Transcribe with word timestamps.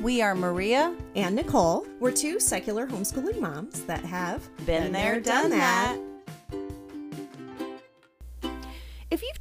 We 0.00 0.22
are 0.22 0.34
Maria. 0.34 0.94
and 1.16 1.34
Nicole. 1.34 1.86
We're 1.98 2.12
two 2.12 2.38
secular 2.38 2.86
homeschooling 2.86 3.40
moms 3.40 3.82
that 3.82 4.04
have 4.04 4.48
Been 4.64 4.92
there, 4.92 5.20
done 5.20 5.50
that. 5.50 5.96
If 5.98 6.07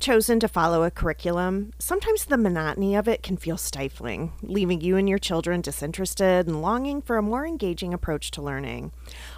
chosen 0.08 0.40
to 0.40 0.48
follow 0.48 0.84
a 0.84 0.90
curriculum, 0.90 1.70
sometimes 1.80 2.24
the 2.24 2.38
monotony 2.38 2.96
of 2.96 3.10
it 3.10 3.22
can 3.22 3.36
feel 3.36 3.58
stifling, 3.58 4.32
leaving 4.42 4.80
you 4.80 4.96
and 4.96 5.10
your 5.10 5.18
children 5.18 5.60
disinterested 5.60 6.48
and 6.48 6.62
longing 6.62 7.02
for 7.02 7.18
a 7.18 7.22
more 7.22 7.46
engaging 7.46 7.94
approach 7.94 8.32
to 8.32 8.42
learning. 8.42 8.90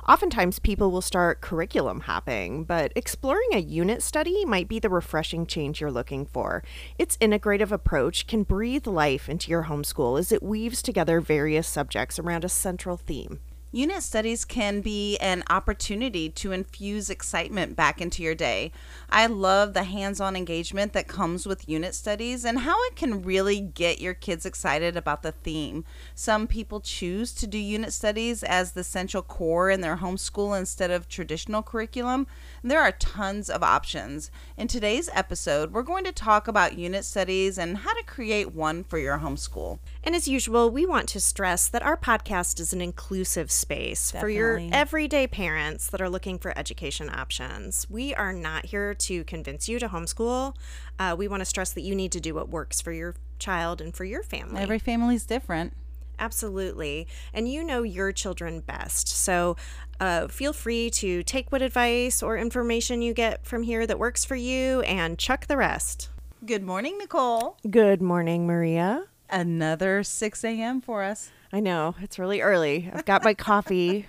Oftentimes, 0.07 0.59
people 0.59 0.91
will 0.91 1.01
start 1.01 1.41
curriculum 1.41 2.01
hopping, 2.01 2.65
but 2.65 2.93
exploring 2.95 3.49
a 3.53 3.57
unit 3.57 4.03
study 4.03 4.45
might 4.45 4.67
be 4.67 4.77
the 4.77 4.91
refreshing 4.91 5.47
change 5.47 5.81
you're 5.81 5.89
looking 5.89 6.23
for. 6.23 6.63
Its 6.99 7.17
integrative 7.17 7.71
approach 7.71 8.27
can 8.27 8.43
breathe 8.43 8.85
life 8.85 9.27
into 9.27 9.49
your 9.49 9.63
homeschool 9.63 10.19
as 10.19 10.31
it 10.31 10.43
weaves 10.43 10.83
together 10.83 11.19
various 11.19 11.67
subjects 11.67 12.19
around 12.19 12.45
a 12.45 12.49
central 12.49 12.95
theme. 12.95 13.39
Unit 13.71 14.01
studies 14.01 14.45
can 14.45 14.81
be 14.81 15.15
an 15.17 15.43
opportunity 15.47 16.27
to 16.27 16.51
infuse 16.51 17.07
excitement 17.07 17.75
back 17.75 18.01
into 18.01 18.23
your 18.23 18.33
day. 18.33 18.71
I 19.11 19.27
love 19.27 19.75
the 19.75 19.83
hands 19.83 20.19
on 20.19 20.35
engagement 20.35 20.93
that 20.93 21.07
comes 21.07 21.45
with 21.45 21.69
unit 21.69 21.93
studies 21.93 22.45
and 22.45 22.59
how 22.59 22.83
it 22.85 22.95
can 22.95 23.21
really 23.21 23.59
get 23.59 24.01
your 24.01 24.15
kids 24.15 24.43
excited 24.43 24.97
about 24.97 25.21
the 25.21 25.33
theme. 25.33 25.85
Some 26.15 26.47
people 26.47 26.79
choose 26.79 27.31
to 27.33 27.45
do 27.45 27.59
unit 27.59 27.93
studies 27.93 28.41
as 28.41 28.71
the 28.71 28.83
central 28.83 29.21
core 29.21 29.69
in 29.69 29.81
their 29.81 29.97
homeschool 29.97 30.57
instead 30.57 30.89
of 30.89 31.07
traditional 31.07 31.61
curriculum. 31.61 32.25
There 32.63 32.81
are 32.81 32.93
tons 32.93 33.51
of 33.51 33.61
options. 33.61 34.31
In 34.57 34.67
today's 34.67 35.11
episode, 35.13 35.73
we're 35.73 35.83
going 35.83 36.05
to 36.05 36.11
talk 36.11 36.47
about 36.47 36.79
unit 36.79 37.05
studies 37.05 37.59
and 37.59 37.77
how 37.77 37.93
to 37.93 38.03
create 38.03 38.55
one 38.55 38.83
for 38.83 38.97
your 38.97 39.19
homeschool. 39.19 39.77
And 40.03 40.15
as 40.15 40.27
usual, 40.27 40.69
we 40.69 40.85
want 40.85 41.09
to 41.09 41.19
stress 41.19 41.67
that 41.67 41.83
our 41.83 41.97
podcast 41.97 42.59
is 42.59 42.71
an 42.71 42.81
inclusive 42.81 43.51
space 43.51 44.11
for 44.11 44.29
your 44.29 44.59
everyday 44.71 45.27
parents 45.27 45.89
that 45.89 46.01
are 46.01 46.09
looking 46.09 46.39
for 46.39 46.57
education 46.57 47.09
options. 47.09 47.85
We 47.89 48.15
are 48.15 48.31
not 48.31 48.67
here 48.67 48.93
to 48.93 49.23
convince 49.25 49.67
you 49.67 49.77
to 49.79 49.89
homeschool. 49.89 50.55
Uh, 50.97 51.15
we 51.17 51.27
want 51.27 51.41
to 51.41 51.45
stress 51.45 51.73
that 51.73 51.81
you 51.81 51.95
need 51.95 52.13
to 52.13 52.21
do 52.21 52.33
what 52.33 52.49
works 52.49 52.79
for 52.79 52.93
your 52.93 53.15
child 53.39 53.81
and 53.81 53.93
for 53.93 54.05
your 54.05 54.23
family. 54.23 54.61
Every 54.61 54.79
family 54.79 55.15
is 55.15 55.25
different. 55.25 55.73
Absolutely. 56.17 57.07
And 57.33 57.49
you 57.49 57.63
know 57.63 57.83
your 57.83 58.11
children 58.11 58.61
best. 58.61 59.07
So 59.07 59.55
uh, 59.99 60.27
feel 60.27 60.53
free 60.53 60.89
to 60.91 61.23
take 61.23 61.51
what 61.51 61.61
advice 61.61 62.21
or 62.23 62.37
information 62.37 63.01
you 63.01 63.13
get 63.13 63.45
from 63.45 63.63
here 63.63 63.85
that 63.87 63.99
works 63.99 64.25
for 64.25 64.35
you 64.35 64.81
and 64.81 65.17
chuck 65.17 65.47
the 65.47 65.57
rest. 65.57 66.09
Good 66.45 66.63
morning, 66.63 66.97
Nicole. 66.97 67.57
Good 67.69 68.01
morning, 68.01 68.47
Maria. 68.47 69.05
Another 69.31 70.03
6 70.03 70.43
a.m. 70.43 70.81
for 70.81 71.03
us. 71.03 71.31
I 71.51 71.59
know, 71.59 71.95
it's 72.01 72.19
really 72.19 72.41
early. 72.41 72.89
I've 72.93 73.05
got 73.05 73.23
my 73.23 73.33
coffee, 73.33 74.07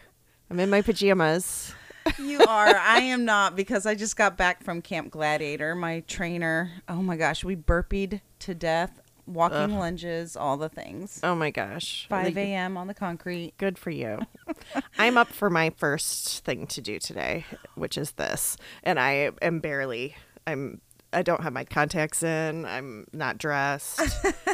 I'm 0.50 0.60
in 0.60 0.70
my 0.70 0.82
pajamas. 0.82 1.74
You 2.18 2.40
are. 2.40 2.74
I 2.76 3.00
am 3.00 3.24
not 3.24 3.54
because 3.56 3.86
I 3.86 3.94
just 3.94 4.16
got 4.16 4.36
back 4.36 4.62
from 4.64 4.82
Camp 4.82 5.10
Gladiator. 5.10 5.74
My 5.74 6.00
trainer, 6.00 6.70
oh 6.88 7.02
my 7.02 7.16
gosh, 7.16 7.44
we 7.44 7.54
burpeed 7.56 8.20
to 8.40 8.54
death, 8.54 9.00
walking 9.26 9.78
lunges, 9.78 10.36
all 10.36 10.56
the 10.56 10.68
things. 10.68 11.20
Oh 11.22 11.34
my 11.34 11.50
gosh. 11.50 12.06
5 12.08 12.36
a.m. 12.36 12.76
on 12.76 12.86
the 12.86 12.94
concrete. 12.94 13.52
Good 13.58 13.78
for 13.78 13.90
you. 13.90 14.20
I'm 14.98 15.16
up 15.18 15.28
for 15.28 15.50
my 15.50 15.70
first 15.76 16.44
thing 16.44 16.66
to 16.68 16.80
do 16.80 16.98
today, 16.98 17.44
which 17.74 17.96
is 17.96 18.12
this. 18.12 18.56
And 18.82 18.98
I 18.98 19.30
am 19.42 19.60
barely 19.60 20.16
I'm 20.46 20.80
I 21.12 21.22
don't 21.22 21.42
have 21.42 21.52
my 21.52 21.64
contacts 21.64 22.22
in. 22.22 22.64
I'm 22.64 23.04
not 23.12 23.36
dressed. 23.38 24.00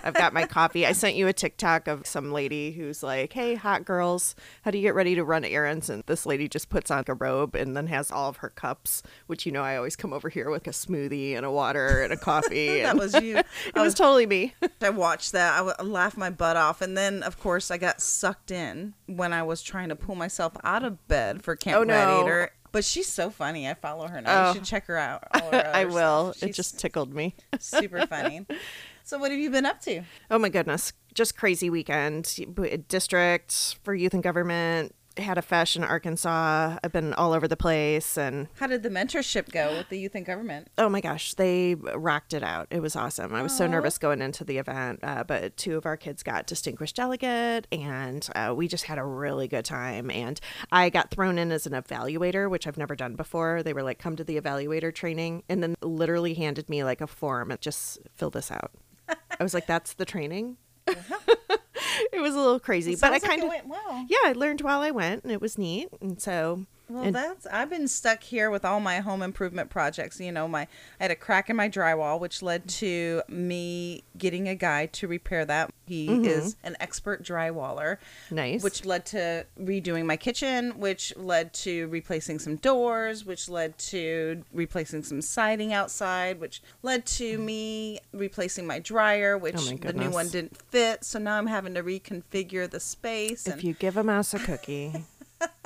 I've 0.03 0.15
got 0.15 0.33
my 0.33 0.47
coffee. 0.47 0.87
I 0.87 0.93
sent 0.93 1.15
you 1.15 1.29
a 1.29 1.33
TikTok 1.33 1.87
of 1.87 2.07
some 2.07 2.33
lady 2.33 2.73
who's 2.73 3.03
like, 3.03 3.33
"Hey, 3.35 3.55
hot 3.57 3.85
girls, 3.85 4.35
how 4.63 4.71
do 4.71 4.79
you 4.79 4.83
get 4.83 4.95
ready 4.95 5.15
to 5.15 5.25
run 5.25 5.45
errands?" 5.45 5.91
And 5.91 6.03
this 6.07 6.25
lady 6.25 6.49
just 6.49 6.71
puts 6.71 6.91
on 6.91 7.05
a 7.09 7.15
robe 7.15 7.55
and 7.55 7.77
then 7.77 7.89
has 7.89 8.11
all 8.11 8.29
of 8.31 8.39
her 8.39 8.49
cups, 8.49 9.03
which 9.27 9.45
you 9.45 9.53
know 9.53 9.63
I 9.63 9.77
always 9.77 9.97
come 9.97 10.13
over 10.13 10.29
here 10.31 10.49
with 10.51 10.67
a 10.67 10.71
smoothie 10.71 11.37
and 11.37 11.45
a 11.45 11.51
water 11.51 12.03
and 12.03 12.13
a 12.13 12.17
coffee. 12.17 12.81
That 12.87 12.97
was 12.97 13.15
you. 13.15 13.37
it 13.67 13.75
was 13.75 13.95
totally 13.95 14.27
me. 14.27 14.55
I 14.81 14.91
watched 14.91 15.33
that. 15.33 15.55
I 15.61 15.67
w- 15.67 15.93
laughed 15.93 16.17
my 16.17 16.31
butt 16.31 16.57
off. 16.57 16.81
And 16.81 16.97
then, 16.97 17.23
of 17.23 17.39
course, 17.41 17.71
I 17.71 17.79
got 17.79 18.01
sucked 18.01 18.51
in 18.51 18.95
when 19.07 19.33
I 19.33 19.43
was 19.43 19.61
trying 19.61 19.89
to 19.89 19.97
pull 19.97 20.15
myself 20.15 20.53
out 20.63 20.85
of 20.85 21.07
bed 21.09 21.43
for 21.43 21.57
Camp 21.57 21.79
Oh, 21.79 21.83
no. 21.85 22.23
Gladiator. 22.23 22.51
But 22.73 22.85
she's 22.85 23.09
so 23.09 23.31
funny. 23.31 23.69
I 23.69 23.75
follow 23.75 24.09
her 24.09 24.21
now. 24.21 24.45
Oh. 24.45 24.49
You 24.49 24.55
should 24.55 24.63
oh. 24.63 24.65
check 24.65 24.87
her 24.87 24.97
out. 24.97 25.25
her 25.35 25.71
I 25.75 25.85
will. 25.85 26.35
It 26.41 26.55
just 26.55 26.79
tickled 26.79 27.15
me. 27.15 27.35
super 27.59 28.07
funny. 28.07 28.47
So, 29.07 29.19
what 29.19 29.31
have 29.31 29.39
you 29.39 29.51
been 29.51 29.67
up 29.67 29.81
to? 29.83 30.03
Oh 30.33 30.39
my 30.41 30.49
goodness. 30.49 30.93
Just 31.15 31.37
crazy 31.37 31.71
weekend. 31.71 32.25
District 32.89 33.79
for 33.85 33.95
youth 33.95 34.15
and 34.15 34.23
government 34.23 34.97
had 35.19 35.39
a 35.39 35.43
fesh 35.43 35.77
in 35.77 35.85
Arkansas. 35.85 36.79
I've 36.83 36.93
been 36.93 37.15
all 37.15 37.33
over 37.33 37.49
the 37.49 37.57
place 37.57 38.17
and 38.19 38.49
How 38.55 38.67
did 38.67 38.83
the 38.83 38.91
mentorship 38.91 39.51
go 39.53 39.77
with 39.77 39.89
the 39.89 39.99
youth 39.99 40.15
and 40.15 40.25
government? 40.27 40.69
oh 40.79 40.89
my 40.89 41.01
gosh, 41.01 41.35
they 41.35 41.75
rocked 41.75 42.35
it 42.35 42.43
out. 42.43 42.67
It 42.71 42.81
was 42.81 42.97
awesome. 42.97 43.35
I 43.35 43.43
was 43.43 43.57
so 43.57 43.67
nervous 43.67 43.99
going 43.99 44.21
into 44.21 44.45
the 44.45 44.59
event, 44.59 45.01
uh, 45.03 45.25
but 45.25 45.57
two 45.57 45.77
of 45.77 45.87
our 45.87 45.97
kids 45.97 46.23
got 46.23 46.47
distinguished 46.47 46.97
delegate 46.97 47.67
and 47.73 48.29
uh, 48.35 48.53
we 48.57 48.69
just 48.69 48.85
had 48.85 48.99
a 48.99 49.05
really 49.05 49.49
good 49.49 49.65
time. 49.65 50.11
And 50.11 50.41
I 50.71 50.91
got 50.91 51.11
thrown 51.11 51.39
in 51.39 51.51
as 51.53 51.67
an 51.67 51.73
evaluator, 51.73 52.51
which 52.51 52.67
I've 52.67 52.79
never 52.79 52.95
done 52.95 53.15
before. 53.17 53.63
They 53.63 53.73
were 53.73 53.83
like, 53.83 53.99
come 53.99 54.17
to 54.17 54.25
the 54.25 54.41
evaluator 54.41 54.95
training 54.95 55.43
and 55.49 55.63
then 55.63 55.77
literally 55.81 56.35
handed 56.35 56.69
me 56.69 56.85
like 56.85 57.01
a 57.01 57.07
form 57.07 57.51
and 57.51 57.61
just 57.61 57.99
fill 58.15 58.31
this 58.31 58.51
out. 58.51 58.71
I 59.09 59.43
was 59.43 59.55
like, 59.55 59.67
that's 59.67 59.95
the 59.95 60.05
training. 60.05 60.57
it 62.13 62.21
was 62.21 62.35
a 62.35 62.39
little 62.39 62.61
crazy, 62.61 62.97
but 62.97 63.13
I 63.13 63.19
kind 63.19 63.43
of 63.43 63.49
went 63.49 63.67
well. 63.67 64.07
yeah, 64.09 64.19
I 64.25 64.33
learned 64.33 64.61
while 64.61 64.81
I 64.81 64.91
went, 64.91 65.23
and 65.23 65.33
it 65.33 65.41
was 65.41 65.59
neat. 65.59 65.89
And 66.01 66.21
so, 66.21 66.67
Well, 66.89 67.05
and- 67.05 67.15
that's 67.15 67.47
I've 67.47 67.71
been 67.71 67.89
stuck 67.89 68.23
here 68.23 68.51
with 68.51 68.65
all 68.65 68.81
my 68.81 69.01
home 69.01 69.23
improvement 69.23 69.71
projects. 69.71 70.21
You 70.21 70.33
know, 70.33 70.47
my 70.47 70.63
I 70.63 70.69
had 71.01 71.11
a 71.11 71.17
crack 71.17 71.51
in 71.51 71.57
my 71.57 71.69
drywall, 71.69 72.21
which 72.21 72.43
led 72.43 72.69
to 72.69 73.23
me 73.29 74.05
getting 74.17 74.49
a 74.49 74.55
guy 74.55 74.87
to 74.87 75.09
repair 75.09 75.45
that. 75.45 75.71
He 75.87 76.09
mm-hmm. 76.09 76.25
is 76.25 76.57
an 76.65 76.77
expert 76.81 77.23
drywaller, 77.23 77.99
nice. 78.31 78.63
which 78.63 78.85
led 78.85 79.07
to 79.07 79.47
redoing 79.61 80.05
my 80.05 80.17
kitchen, 80.17 80.73
which 80.79 81.17
led 81.17 81.53
to 81.55 81.87
replacing 81.89 82.41
some 82.41 82.57
doors, 82.57 83.25
which 83.25 83.49
led 83.49 83.79
to 83.79 84.43
replacing 84.53 85.05
some 85.05 85.23
siding 85.23 85.73
outside, 85.73 86.41
which 86.41 86.61
led 86.83 87.07
to 87.07 87.39
mm. 87.39 87.45
me 87.45 88.01
replacing 88.13 88.67
my 88.67 88.81
dryer, 88.81 89.37
oh 89.37 89.39
which 89.39 89.57
Oh 89.57 89.71
my 89.71 89.77
the 89.77 89.93
new 89.93 90.11
one 90.11 90.29
didn't 90.29 90.57
fit. 90.57 91.05
So 91.05 91.19
now 91.19 91.39
I'm 91.39 91.47
having 91.47 91.75
to 91.75 91.83
reconfigure 91.83 92.69
the 92.69 92.81
space. 92.81 93.47
if 93.47 93.55
and 93.55 93.65
you 93.65 93.75
give 93.75 93.97
a 93.97 94.03
mouse 94.03 94.35
a 94.35 94.41
cookie, 94.41 94.93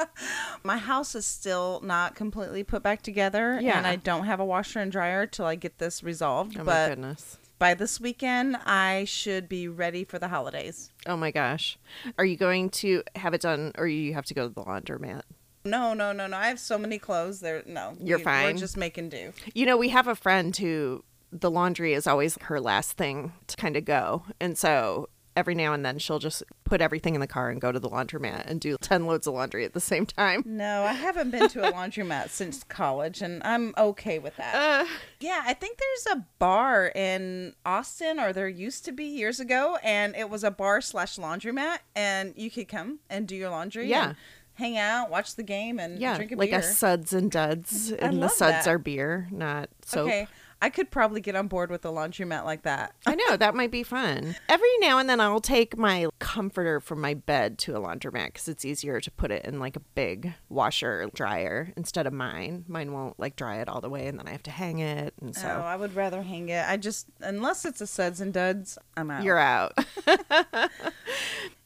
my 0.65 0.77
house 0.79 1.15
is 1.15 1.27
still 1.27 1.81
not 1.85 2.15
completely 2.15 2.63
put 2.65 2.83
back 2.83 3.03
together 3.03 3.53
and 3.53 3.87
i 3.87 3.97
don't 3.97 4.25
have 4.27 4.41
a 4.41 4.45
washer 4.45 4.79
and 4.81 4.93
dryer 4.93 5.27
till 5.27 5.47
i 5.47 5.55
get 5.55 5.79
this 5.79 6.03
resolved 6.03 6.57
oh 6.57 6.61
my 6.61 6.65
but 6.65 6.89
goodness, 6.91 7.39
by 7.59 7.75
this 7.75 8.01
weekend 8.01 8.57
i 8.65 9.05
should 9.05 9.49
be 9.49 9.69
ready 9.69 10.05
for 10.05 10.19
the 10.19 10.29
holidays. 10.29 10.91
Oh 11.07 11.17
my 11.17 11.31
gosh, 11.31 11.79
are 12.19 12.25
you 12.25 12.37
going 12.37 12.71
to 12.71 13.03
have 13.17 13.35
it 13.35 13.41
done, 13.43 13.73
or 13.77 13.87
you 13.87 14.15
have 14.15 14.25
to 14.27 14.35
go 14.35 14.49
to 14.49 14.55
the 14.55 14.63
laundromat? 14.63 15.23
no 15.65 15.93
no 15.93 16.11
no 16.13 16.27
no. 16.27 16.37
I 16.37 16.47
have 16.49 16.59
so 16.59 16.79
many 16.79 16.99
clothes 16.99 17.41
there. 17.41 17.63
No 17.67 17.93
You're 18.01 18.19
we- 18.19 18.25
fine. 18.25 18.55
we're 18.55 18.61
just 18.61 18.77
making 18.79 19.11
do. 19.11 19.33
You 19.55 19.67
know, 19.67 19.77
we 19.77 19.91
have 19.91 20.09
a 20.09 20.15
friend 20.15 20.57
who 20.57 21.05
the 21.33 21.51
laundry 21.51 21.93
is 21.93 22.07
always 22.07 22.39
her 22.43 22.61
last 22.61 22.93
thing 22.97 23.35
to 23.49 23.57
kind 23.57 23.77
of 23.77 23.85
go, 23.85 24.25
and 24.41 24.57
so 24.57 25.11
every 25.41 25.55
now 25.55 25.73
and 25.73 25.85
then 25.85 25.99
she'll 25.99 26.19
just 26.21 26.43
put 26.65 26.81
everything 26.81 27.15
in 27.15 27.21
the 27.21 27.27
car 27.27 27.51
and 27.51 27.61
go 27.61 27.73
to 27.73 27.81
the 27.81 27.89
laundromat 27.91 28.45
and 28.47 28.61
do 28.61 28.77
ten 28.81 29.07
loads 29.07 29.27
of 29.27 29.35
laundry 29.35 29.65
at 29.65 29.73
the 29.73 29.81
same 29.81 30.07
time. 30.07 30.43
no 30.47 30.85
i 30.85 30.93
haven't 30.93 31.31
been 31.31 31.49
to 31.49 31.67
a 31.67 31.73
laundromat 31.73 32.29
since 32.29 32.63
college 32.65 33.21
and 33.23 33.43
i'm 33.43 33.75
okay 33.77 34.19
with 34.19 34.37
that 34.37 34.55
Uh, 34.55 34.87
yeah 35.19 35.43
i 35.47 35.55
think 35.55 35.79
there's 35.79 36.17
a 36.19 36.25
bar 36.39 36.93
in 36.95 37.55
austin 37.67 38.21
or 38.21 38.33
there 38.33 38.49
used 38.49 38.85
to 38.85 38.93
be 38.93 39.05
years 39.05 39.41
ago 39.41 39.79
and 39.83 40.15
it 40.15 40.29
was 40.31 40.45
a 40.45 40.51
bar 40.51 40.81
slash 40.81 41.17
laundromat 41.17 41.79
and 41.97 42.35
you 42.37 42.51
could 42.51 42.69
come 42.69 42.99
and 43.09 43.27
do 43.27 43.35
your 43.35 43.51
laundry 43.51 43.89
Yeah. 43.89 44.09
and 44.09 44.17
hang 44.55 44.77
out 44.77 45.09
watch 45.11 45.37
the 45.37 45.43
game 45.43 45.79
and 45.81 45.99
yeah, 45.99 46.17
drink 46.17 46.33
a 46.33 46.37
like 46.37 46.51
beer 46.51 46.59
a 46.59 46.63
suds 46.63 47.15
and 47.15 47.31
duds, 47.31 47.91
and 47.93 48.23
the 48.23 48.29
suds 48.29 48.67
that. 48.67 48.71
are 48.71 48.79
beer, 48.79 49.27
not 49.31 49.71
soap. 49.87 50.09
Okay, 50.09 50.29
I 50.63 50.69
could 50.71 50.91
probably 50.91 51.21
get 51.21 51.35
on 51.37 51.49
board 51.49 51.71
with 51.71 51.85
a 51.85 51.89
laundromat 51.89 52.45
like 52.45 52.63
that. 52.63 52.95
I 53.07 53.15
know 53.15 53.37
that 53.37 53.55
might 53.55 53.71
be 53.71 53.83
fun. 53.83 54.37
Every 54.49 54.69
now 54.81 54.99
and 54.99 55.09
then 55.09 55.21
I'll 55.21 55.41
take 55.41 55.77
my 55.77 56.09
comforter 56.19 56.81
from 56.81 57.01
my 57.01 57.15
bed 57.15 57.59
to 57.61 57.77
a 57.77 57.81
laundromat 57.81 58.27
because 58.27 58.49
it's 58.49 58.65
easier 58.65 59.01
to 59.01 59.11
put 59.11 59.31
it 59.31 59.45
in 59.45 59.59
like 59.59 59.77
a 59.77 59.81
big 59.81 60.35
washer 60.49 61.09
dryer 61.15 61.73
instead 61.77 62.07
of 62.07 62.13
mine. 62.13 62.65
Mine 62.69 62.93
won't 62.93 63.19
like 63.19 63.37
dry 63.37 63.57
it 63.57 63.69
all 63.69 63.81
the 63.81 63.89
way, 63.91 64.07
and 64.07 64.19
then 64.19 64.29
I 64.29 64.33
have 64.33 64.43
to 64.45 64.51
hang 64.51 64.81
it, 64.81 65.15
and 65.21 65.35
so 65.35 65.49
Oh, 65.49 65.63
I 65.63 65.77
would 65.77 65.95
rather 65.97 66.23
hang 66.23 66.49
it. 66.51 66.65
I 66.69 66.77
just 66.77 67.07
unless 67.21 67.65
it's 67.65 67.81
a 67.81 67.87
suds 67.87 68.21
and 68.21 68.33
duds, 68.33 68.77
I'm 68.97 69.11
out. 69.11 69.23
you're 69.25 69.39
out. 69.39 69.79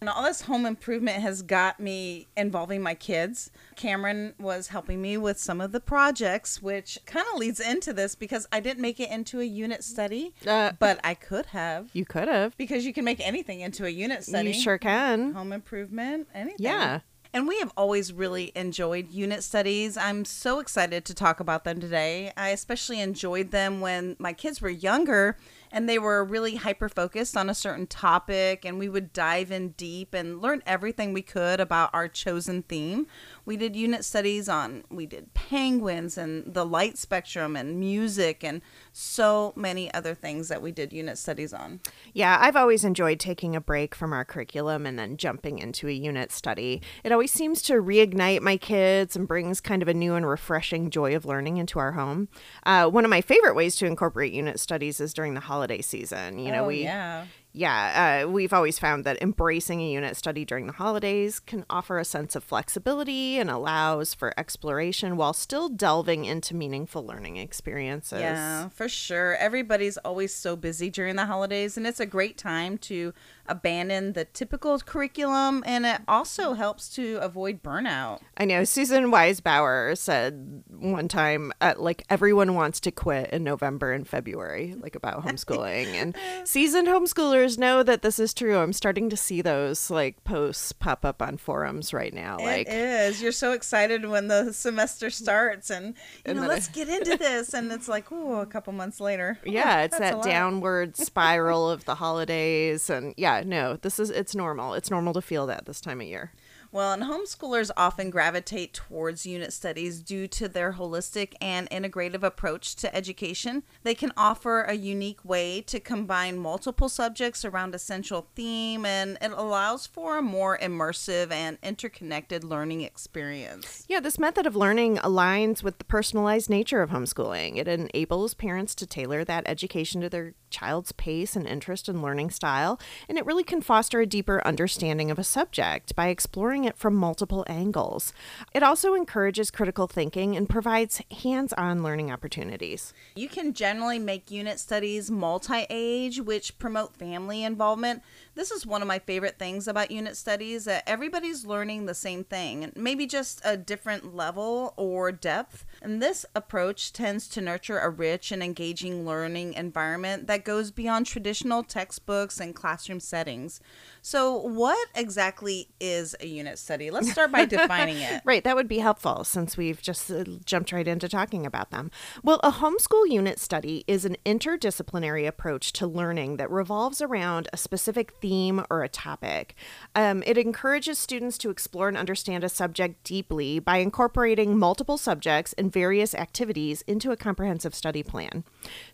And 0.01 0.11
all 0.11 0.23
this 0.23 0.43
home 0.43 0.67
improvement 0.67 1.23
has 1.23 1.41
got 1.41 1.81
me 1.81 2.27
involving 2.37 2.83
my 2.83 2.93
kids. 2.95 3.51
Cameron 3.77 4.35
was 4.39 4.69
helping 4.69 5.01
me 5.03 5.17
with 5.17 5.39
some 5.39 5.61
of 5.61 5.73
the 5.73 5.81
projects, 5.81 6.63
which 6.63 6.99
kind 7.07 7.27
of 7.33 7.39
leads 7.39 7.61
into 7.61 7.93
this 7.93 8.15
because 8.15 8.47
I 8.53 8.61
didn't 8.61 8.83
make 8.83 9.01
it 9.01 9.11
into 9.11 9.41
a 9.41 9.45
unit 9.45 9.85
study, 9.85 10.35
Uh, 10.47 10.73
but 10.79 11.01
I 11.05 11.15
could 11.15 11.47
have. 11.47 11.91
You 11.93 12.05
could 12.05 12.29
have. 12.29 12.57
Because 12.57 12.85
you 12.87 12.93
can 12.93 13.05
make 13.05 13.21
anything 13.21 13.61
into 13.61 13.85
a 13.87 13.91
unit 13.91 14.25
study. 14.25 14.49
You 14.49 14.55
sure 14.55 14.79
can. 14.79 15.33
Home 15.35 15.53
improvement, 15.53 16.29
anything. 16.35 16.57
Yeah. 16.59 17.01
And 17.33 17.49
we 17.49 17.59
have 17.59 17.73
always 17.77 18.13
really 18.13 18.53
enjoyed 18.55 19.11
unit 19.11 19.43
studies. 19.43 19.97
I'm 19.97 20.25
so 20.25 20.61
excited 20.61 21.05
to 21.07 21.15
talk 21.15 21.41
about 21.41 21.65
them 21.65 21.81
today. 21.81 22.33
I 22.37 22.51
especially 22.51 23.01
enjoyed 23.01 23.51
them 23.51 23.81
when 23.81 24.15
my 24.21 24.33
kids 24.33 24.61
were 24.61 24.71
younger 24.71 25.37
and 25.73 25.89
they 25.89 25.99
were 25.99 26.25
really 26.25 26.55
hyper 26.55 26.89
focused 26.89 27.37
on 27.37 27.51
a 27.51 27.55
certain 27.55 27.89
topic 27.89 28.65
and 28.65 28.79
we 28.79 28.89
would 28.89 29.13
dive 29.13 29.51
in 29.51 29.71
deep 29.71 30.15
and 30.15 30.41
learn 30.41 30.63
everything 30.65 31.13
we 31.13 31.23
could 31.23 31.59
about 31.59 31.91
our 31.93 32.07
chosen 32.07 32.63
theme. 32.63 33.09
We 33.47 33.57
did 33.57 33.77
unit 33.77 34.05
studies 34.05 34.49
on 34.49 34.85
we 34.91 35.07
did 35.07 35.35
penguins 35.35 36.17
and 36.17 36.53
the 36.55 36.65
light 36.65 36.97
spectrum 36.99 37.57
and 37.57 37.79
music 37.79 38.43
and 38.43 38.63
so 38.93 39.53
many 39.57 39.93
other 39.93 40.15
things 40.15 40.49
that 40.49 40.63
we 40.63 40.73
did 40.73 40.93
unit 40.93 41.19
studies 41.19 41.53
on. 41.53 41.81
Yeah, 42.13 42.39
I've 42.41 42.57
always 42.57 42.85
enjoyed 42.85 43.21
taking 43.21 43.55
a 43.55 43.61
break 43.61 43.95
from 43.95 44.13
our 44.13 44.25
curriculum 44.25 44.87
and 44.87 44.99
then 44.99 45.17
jumping 45.17 45.59
into 45.59 45.89
a 45.89 45.93
unit 45.93 46.33
study. 46.33 46.81
It 47.03 47.13
always 47.13 47.33
seems 47.33 47.61
to 47.63 47.75
reignite 47.75 48.41
my 48.41 48.57
kids 48.57 49.17
and 49.17 49.29
brings 49.29 49.61
kind 49.61 49.83
of 49.83 49.89
a 49.89 49.95
new 49.95 50.15
and 50.15 50.27
refreshing 50.27 50.91
joy 50.91 51.15
of 51.15 51.25
learning 51.25 51.59
into 51.59 51.79
our 51.79 51.93
home. 51.93 52.29
Uh, 52.65 52.89
one 52.89 53.05
of 53.05 53.11
my 53.11 53.21
favorite 53.21 53.55
ways 53.55 53.77
to 53.77 53.87
incorporate 53.87 54.33
unit 54.33 54.59
studies 54.61 55.01
is 55.01 55.13
during 55.13 55.35
the 55.35 55.41
holiday 55.41 55.83
season. 55.83 56.39
You 56.39 56.51
know, 56.53 56.65
Oh, 56.65 56.69
we 56.69 56.83
yeah. 56.85 57.27
Yeah, 57.57 58.25
uh, 58.25 58.29
we've 58.29 58.53
always 58.53 58.81
found 58.81 59.05
that 59.05 59.23
embracing 59.23 59.81
a 59.81 59.89
unit 59.89 60.17
study 60.17 60.45
during 60.45 60.67
the 60.67 60.73
holidays 60.73 61.39
can 61.39 61.65
offer 61.71 62.01
a 62.01 62.05
sense 62.05 62.35
of 62.35 62.43
flexibility 62.43 63.39
and 63.39 63.49
allows 63.49 64.13
for 64.13 64.35
exploration 64.37 65.17
while 65.17 65.33
still 65.33 65.69
delving 65.69 66.25
into 66.25 66.53
meaningful 66.53 67.07
learning 67.07 67.37
experiences. 67.37 68.19
Yeah, 68.19 68.71
for 68.71 68.89
sure. 68.89 69.37
Everybody's 69.37 69.97
always 69.99 70.35
so 70.35 70.57
busy 70.57 70.91
during 70.91 71.15
the 71.15 71.27
holidays, 71.27 71.77
and 71.77 71.87
it's 71.87 72.01
a 72.01 72.07
great 72.07 72.37
time 72.37 72.77
to 72.79 73.15
abandon 73.47 74.13
the 74.13 74.25
typical 74.25 74.79
curriculum, 74.79 75.63
and 75.67 75.87
it 75.87 76.01
also 76.09 76.55
helps 76.55 76.89
to 76.91 77.17
avoid 77.17 77.63
burnout. 77.63 78.21
I 78.37 78.45
know 78.45 78.65
Susan 78.65 79.11
Wise 79.11 79.41
Bauer 79.41 79.95
said 79.95 80.63
one 80.69 81.09
time, 81.09 81.53
uh, 81.61 81.75
like 81.77 82.05
everyone 82.11 82.55
wants 82.55 82.81
to 82.81 82.91
quit 82.91 83.31
in 83.31 83.45
November 83.45 83.93
and 83.93 84.07
February, 84.07 84.75
like 84.79 84.95
about 84.97 85.25
homeschooling. 85.27 85.87
and 85.95 86.17
seasoned 86.45 86.89
homeschoolers 86.89 87.59
know 87.59 87.83
that 87.83 88.03
this 88.03 88.19
is 88.19 88.35
true. 88.35 88.59
I'm 88.59 88.73
starting 88.73 89.11
to 89.11 89.17
see 89.17 89.43
those 89.43 89.91
like 89.91 90.23
posts 90.25 90.73
pop 90.73 91.05
up 91.05 91.21
on 91.23 91.37
forums 91.37 91.93
right 91.93 92.13
now. 92.13 92.39
Like, 92.39 92.67
it 92.67 92.73
is. 92.73 93.23
You're 93.23 93.33
so 93.33 93.53
excited 93.53 94.05
when 94.07 94.29
the 94.29 94.53
semester 94.53 95.11
starts, 95.11 95.71
and 95.71 95.89
you 95.89 95.93
And 96.25 96.41
know, 96.41 96.47
let's 96.47 96.69
get 96.75 96.89
into 96.89 97.17
this, 97.17 97.55
and 97.55 97.71
it's 97.73 97.89
like, 97.89 98.11
ooh, 98.13 98.37
a 98.41 98.47
couple 98.47 98.73
months 98.73 99.01
later. 99.01 99.39
yeah, 99.45 99.83
it's 99.83 99.99
that 99.99 100.23
downward 100.23 100.97
spiral 100.97 101.71
of 101.71 101.85
the 101.85 101.95
holidays. 101.95 102.91
And 102.91 103.15
yeah, 103.17 103.34
no, 103.43 103.77
this 103.77 103.99
is, 103.99 104.11
it's 104.11 104.35
normal. 104.35 104.75
It's 104.75 104.91
normal 104.91 105.13
to 105.15 105.23
feel 105.23 105.47
that 105.47 105.67
this 105.67 105.81
time 105.81 106.01
of 106.01 106.07
year. 106.07 106.33
Well, 106.75 106.93
and 106.93 107.05
homeschoolers 107.05 107.71
often 107.77 108.11
gravitate 108.11 108.75
towards 108.75 109.25
unit 109.25 109.53
studies 109.53 110.01
due 110.01 110.27
to 110.27 110.49
their 110.49 110.73
holistic 110.73 111.35
and 111.41 111.71
integrative 111.71 112.25
approach 112.25 112.75
to 112.75 112.93
education. 112.93 113.63
They 113.85 113.95
can 113.95 114.11
offer 114.17 114.63
a 114.63 114.75
unique 114.75 115.25
way 115.25 115.61
to 115.69 115.79
combine 115.79 116.37
multiple 116.37 116.89
subjects 116.89 117.45
around 117.45 117.77
a 117.77 117.79
central 117.79 118.27
theme, 118.35 118.85
and 118.85 119.17
it 119.23 119.31
allows 119.31 119.87
for 119.87 120.19
a 120.19 120.23
more 120.23 120.59
immersive 120.59 121.31
and 121.31 121.59
interconnected 121.63 122.43
learning 122.43 122.81
experience. 122.81 123.85
Yeah, 123.89 124.01
this 124.01 124.19
method 124.19 124.45
of 124.45 124.57
learning 124.57 124.97
aligns 124.97 125.63
with 125.63 125.79
the 125.79 125.85
personalized 125.85 126.51
nature 126.51 126.83
of 126.83 126.91
homeschooling. 126.91 127.57
It 127.57 127.69
enables 127.69 128.35
parents 128.35 128.75
to 128.75 128.87
tailor 128.87 129.23
that 129.23 129.45
education 129.47 130.01
to 130.01 130.09
their 130.09 130.35
child's 130.51 130.91
pace 130.91 131.37
and 131.37 131.47
interest 131.47 131.89
and 131.89 132.03
learning 132.03 132.31
style, 132.31 132.81
and 133.09 133.17
it 133.17 133.27
really 133.27 133.45
can 133.45 133.61
foster 133.61 134.01
a 134.01 134.07
deeper 134.07 134.45
understanding 134.45 135.13
of 135.13 135.21
a 135.21 135.25
subject 135.25 135.95
by 135.95 136.09
exploring 136.09 136.64
it 136.65 136.77
from 136.77 136.95
multiple 136.95 137.45
angles. 137.47 138.13
It 138.53 138.63
also 138.63 138.95
encourages 138.95 139.51
critical 139.51 139.87
thinking 139.87 140.37
and 140.37 140.49
provides 140.49 141.03
hands 141.23 141.53
on 141.55 141.83
learning 141.83 142.11
opportunities. 142.11 142.93
You 143.15 143.29
can 143.29 143.53
generally 143.53 143.99
make 143.99 144.31
unit 144.31 144.59
studies 144.59 145.11
multi 145.11 145.67
age, 145.71 146.21
which 146.21 146.59
promote 146.59 146.97
family 146.97 147.45
involvement. 147.45 148.03
This 148.35 148.51
is 148.51 148.67
one 148.67 148.83
of 148.83 148.89
my 148.89 148.99
favorite 148.99 149.39
things 149.39 149.69
about 149.69 149.93
unit 149.93 150.17
studies 150.17 150.65
that 150.65 150.83
everybody's 150.87 151.47
learning 151.47 151.87
the 151.87 151.95
same 151.95 152.25
thing, 152.25 152.73
maybe 152.75 153.07
just 153.07 153.41
a 153.45 153.57
different 153.57 154.15
level 154.17 154.75
or 154.77 155.13
depth. 155.13 155.65
And 155.81 156.03
this 156.03 156.27
approach 156.35 156.93
tends 156.93 157.29
to 157.29 157.41
nurture 157.41 157.79
a 157.79 157.89
rich 157.91 158.33
and 158.33 158.43
engaging 158.43 159.07
learning 159.07 159.55
environment 159.55 160.27
that 160.27 160.45
goes 160.45 160.73
beyond 160.73 161.07
traditional 161.07 161.63
textbooks 161.63 162.41
and 162.41 162.55
classroom 162.55 162.99
settings. 162.99 163.61
So, 164.03 164.37
what 164.37 164.89
exactly 164.95 165.69
is 165.79 166.17
a 166.21 166.27
unit 166.27 166.59
study? 166.59 166.91
Let's 166.91 167.11
start 167.13 167.31
by 167.31 167.45
defining 167.45 167.99
it. 167.99 168.15
Right, 168.25 168.45
that 168.45 168.57
would 168.57 168.69
be 168.69 168.79
helpful 168.79 169.25
since 169.25 169.57
we've 169.57 169.83
just 169.83 170.11
uh, 170.11 170.25
jumped 170.45 170.73
right 170.73 170.87
into 170.87 171.09
talking 171.09 171.45
about 171.45 171.71
them. 171.71 171.91
Well, 172.23 172.41
a 172.43 172.53
homeschool 172.53 173.09
unit 173.09 173.39
study 173.39 173.85
is 173.87 174.05
an 174.05 174.17
interdisciplinary 174.25 175.27
approach 175.27 175.73
to 175.75 175.87
learning 175.87 176.37
that 176.39 176.51
revolves 176.51 177.03
around 177.03 177.49
a 177.53 177.57
specific 177.57 178.15
theme 178.25 178.65
or 178.71 178.83
a 178.83 178.89
topic. 178.89 179.55
Um, 179.95 180.23
it 180.25 180.39
encourages 180.39 180.99
students 180.99 181.37
to 181.37 181.51
explore 181.51 181.89
and 181.89 181.97
understand 181.99 182.43
a 182.43 182.49
subject 182.49 183.05
deeply 183.05 183.59
by 183.59 183.77
incorporating 183.79 184.57
multiple 184.57 184.97
subjects 184.97 185.53
and 185.59 185.71
various 185.71 186.15
activities 186.15 186.81
into 186.87 187.11
a 187.11 187.19
comprehensive 187.19 187.75
study 187.75 188.03
plan. 188.03 188.45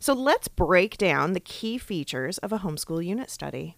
So 0.00 0.14
let's 0.14 0.48
break 0.48 0.98
down 0.98 1.34
the 1.34 1.38
key 1.38 1.78
features 1.78 2.38
of 2.38 2.52
a 2.52 2.58
homeschool 2.58 3.06
unit 3.06 3.30
study. 3.30 3.76